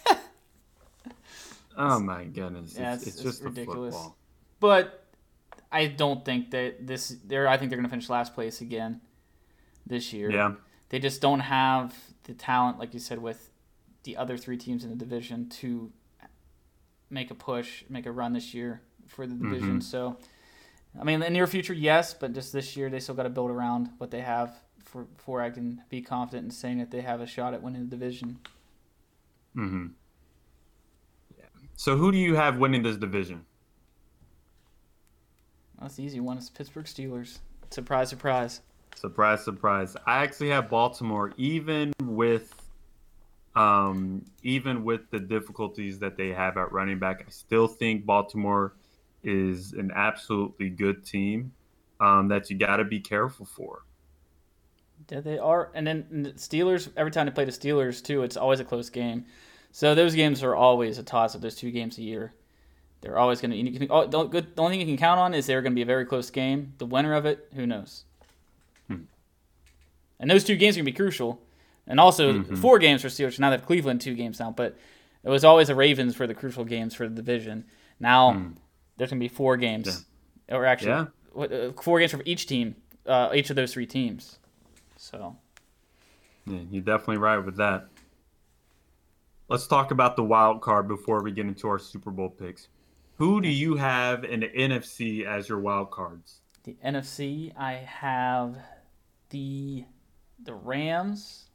[1.77, 2.75] oh my goodness!
[2.77, 3.95] Yeah, it's, it's, it's just ridiculous.
[3.95, 4.17] football.
[4.59, 5.02] But
[5.73, 7.15] I don't think that this.
[7.25, 7.47] They're.
[7.47, 9.01] I think they're going to finish last place again
[9.85, 10.31] this year.
[10.31, 10.53] Yeah.
[10.89, 13.49] They just don't have the talent, like you said, with
[14.03, 15.91] the other three teams in the division to
[17.09, 19.69] make a push, make a run this year for the division.
[19.69, 19.79] Mm-hmm.
[19.79, 20.17] So
[20.99, 23.29] I mean, in the near future, yes, but just this year, they still got to
[23.29, 27.01] build around what they have for before I can be confident in saying that they
[27.01, 28.39] have a shot at winning the division.
[29.55, 29.87] Mm-hmm.
[31.37, 31.45] Yeah.
[31.75, 33.45] So, who do you have winning this division?
[35.83, 36.37] That's the easy one.
[36.37, 37.39] It's Pittsburgh Steelers.
[37.69, 38.61] Surprise, surprise.
[38.95, 39.97] Surprise, surprise.
[40.05, 42.55] I actually have Baltimore, even with
[43.53, 47.25] um, even with the difficulties that they have at running back.
[47.27, 48.73] I still think Baltimore
[49.25, 51.51] is an absolutely good team
[51.99, 53.83] um, that you got to be careful for.
[55.09, 55.69] Yeah, they are.
[55.73, 58.89] And then the Steelers, every time they play the Steelers, too, it's always a close
[58.89, 59.25] game.
[59.73, 61.41] So those games are always a toss up.
[61.41, 62.33] those two games a year.
[63.03, 63.87] They're always going to.
[63.89, 66.05] Oh, the only thing you can count on is they're going to be a very
[66.05, 66.73] close game.
[66.79, 68.05] The winner of it, who knows?
[68.87, 69.03] Hmm.
[70.19, 71.41] And those two games are going to be crucial.
[71.85, 72.55] And also mm-hmm.
[72.55, 73.37] four games for Steelers.
[73.39, 74.77] Now they have Cleveland two games now, but
[75.23, 77.65] it was always the Ravens for the crucial games for the division.
[77.99, 78.51] Now hmm
[78.97, 80.05] there's gonna be four games,
[80.47, 80.55] yeah.
[80.55, 81.05] or actually, yeah.
[81.35, 82.75] Uh, four games for each team,
[83.05, 84.37] uh, each of those three teams.
[84.97, 85.35] So,
[86.45, 87.87] yeah, you're definitely right with that.
[89.49, 92.67] Let's talk about the wild card before we get into our Super Bowl picks.
[93.17, 96.39] Who do you have in the NFC as your wild cards?
[96.63, 98.57] The NFC, I have
[99.29, 99.85] the
[100.43, 101.45] the Rams,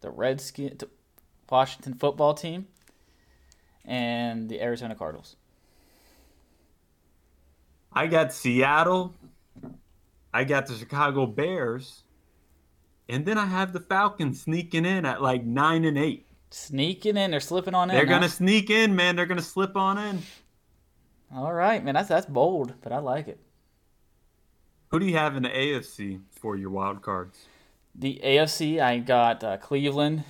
[0.00, 0.88] the Redskins, the
[1.50, 2.66] Washington football team,
[3.84, 5.36] and the Arizona Cardinals.
[7.92, 9.14] I got Seattle.
[10.32, 12.04] I got the Chicago Bears.
[13.08, 16.26] And then I have the Falcons sneaking in at like nine and eight.
[16.50, 17.96] Sneaking in, they're slipping on in.
[17.96, 19.16] They're gonna sneak in, man.
[19.16, 20.22] They're gonna slip on in.
[21.34, 21.94] All right, man.
[21.94, 23.40] That's that's bold, but I like it.
[24.90, 26.20] Who do you have in the AFC?
[26.30, 27.46] for your wild cards?
[27.94, 30.24] The AFC, I got uh, Cleveland,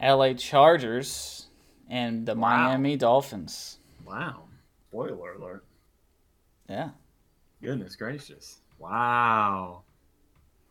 [0.00, 1.46] LA Chargers,
[1.88, 2.68] and the Wow.
[2.68, 3.78] Miami Dolphins.
[4.06, 4.44] Wow.
[4.88, 5.64] Spoiler alert.
[6.68, 6.90] Yeah.
[7.62, 8.60] Goodness gracious.
[8.78, 9.82] Wow.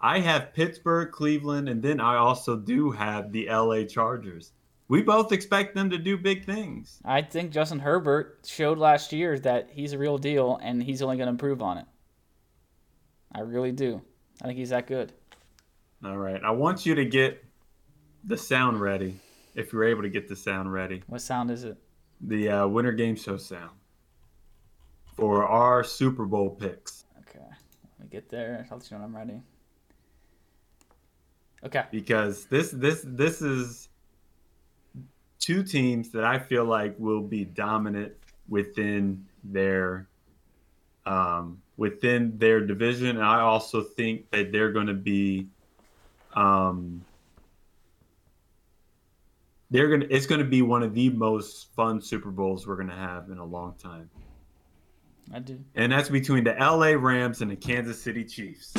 [0.01, 4.53] I have Pittsburgh, Cleveland, and then I also do have the LA Chargers.
[4.87, 6.99] We both expect them to do big things.
[7.03, 11.17] I think Justin Herbert showed last year that he's a real deal and he's only
[11.17, 11.85] going to improve on it.
[13.33, 14.01] I really do.
[14.41, 15.11] I think he's that good.
[16.03, 16.41] All right.
[16.43, 17.43] I want you to get
[18.23, 19.19] the sound ready.
[19.55, 21.77] If you're able to get the sound ready, What sound is it?
[22.21, 23.71] the uh, Winter Game Show sound
[25.15, 27.05] for our Super Bowl picks.
[27.21, 27.39] Okay.
[27.43, 28.67] Let me get there.
[28.69, 29.41] I'll let you know when I'm ready.
[31.63, 31.85] Okay.
[31.91, 33.89] because this this this is
[35.39, 38.13] two teams that I feel like will be dominant
[38.47, 40.07] within their
[41.05, 45.47] um, within their division, and I also think that they're going to be
[46.33, 47.05] um,
[49.69, 52.89] they're gonna it's going to be one of the most fun Super Bowls we're going
[52.89, 54.09] to have in a long time,
[55.33, 55.59] I do.
[55.75, 56.97] and that's between the L.A.
[56.97, 58.73] Rams and the Kansas City Chiefs.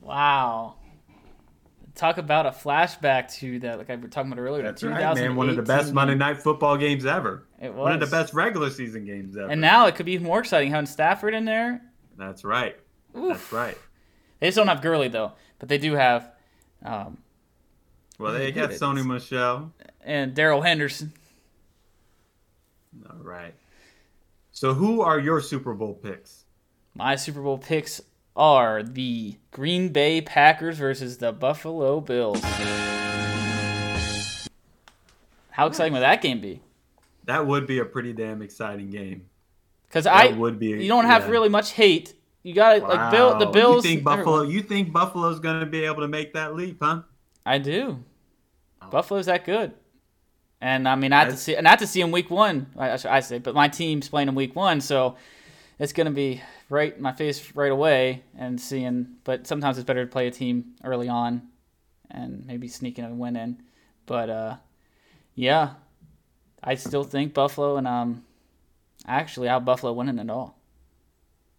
[0.00, 0.75] Wow.
[1.96, 4.62] Talk about a flashback to that, like I were talking about earlier.
[4.62, 5.34] That's right, man.
[5.34, 7.46] One of the best Monday Night Football games ever.
[7.60, 9.48] It was One of the best regular season games ever.
[9.48, 11.80] And now it could be even more exciting having Stafford in there.
[12.18, 12.76] That's right.
[13.16, 13.28] Oof.
[13.38, 13.78] That's right.
[14.40, 16.30] They just don't have Gurley though, but they do have,
[16.84, 17.16] um,
[18.18, 18.70] Well, they got?
[18.70, 19.72] Sony Michel.
[20.04, 21.14] and Darrell Henderson.
[23.08, 23.54] All right.
[24.52, 26.44] So, who are your Super Bowl picks?
[26.94, 28.00] My Super Bowl picks
[28.36, 32.42] are the Green Bay Packers versus the Buffalo Bills.
[35.50, 36.60] How exciting would that game be?
[37.24, 39.26] That would be a pretty damn exciting game.
[39.88, 40.68] Because I, would be.
[40.68, 41.30] you don't have yeah.
[41.30, 42.14] really much hate.
[42.42, 43.38] You got to like Bill.
[43.38, 43.84] The Bills.
[43.84, 44.42] You think Buffalo?
[44.42, 47.02] You think Buffalo's going to be able to make that leap, huh?
[47.44, 48.04] I do.
[48.82, 48.88] Oh.
[48.88, 49.72] Buffalo's that good.
[50.60, 52.66] And I mean, I have to see, not to see him week one.
[52.76, 55.16] I, I I say, but my team's playing in week one, so
[55.78, 59.16] it's gonna be right in my face right away and seeing.
[59.24, 61.42] But sometimes it's better to play a team early on,
[62.10, 63.62] and maybe sneaking a win in.
[64.06, 64.56] But uh,
[65.34, 65.74] yeah,
[66.62, 68.24] I still think Buffalo and um,
[69.06, 70.58] actually, how Buffalo winning it all.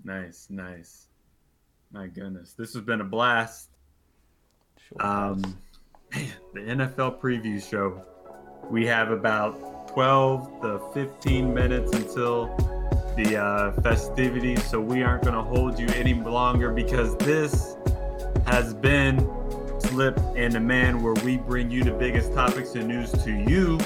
[0.03, 1.07] Nice, nice.
[1.91, 3.69] My goodness, this has been a blast.
[4.87, 5.05] Sure.
[5.05, 5.57] Um,
[6.13, 8.05] man, the NFL preview show.
[8.69, 12.76] We have about 12 to 15 minutes until
[13.17, 17.75] the uh, festivities, so we aren't going to hold you any longer because this
[18.45, 19.17] has been
[19.79, 23.79] Slip and the Man, where we bring you the biggest topics and news to you,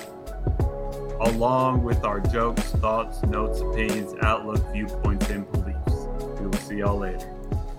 [1.21, 6.07] along with our jokes, thoughts, notes, opinions, outlook, viewpoints, and beliefs.
[6.39, 7.31] We will see y'all later.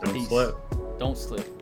[0.02, 0.28] Don't Peace.
[0.28, 0.56] slip.
[0.98, 1.61] Don't slip.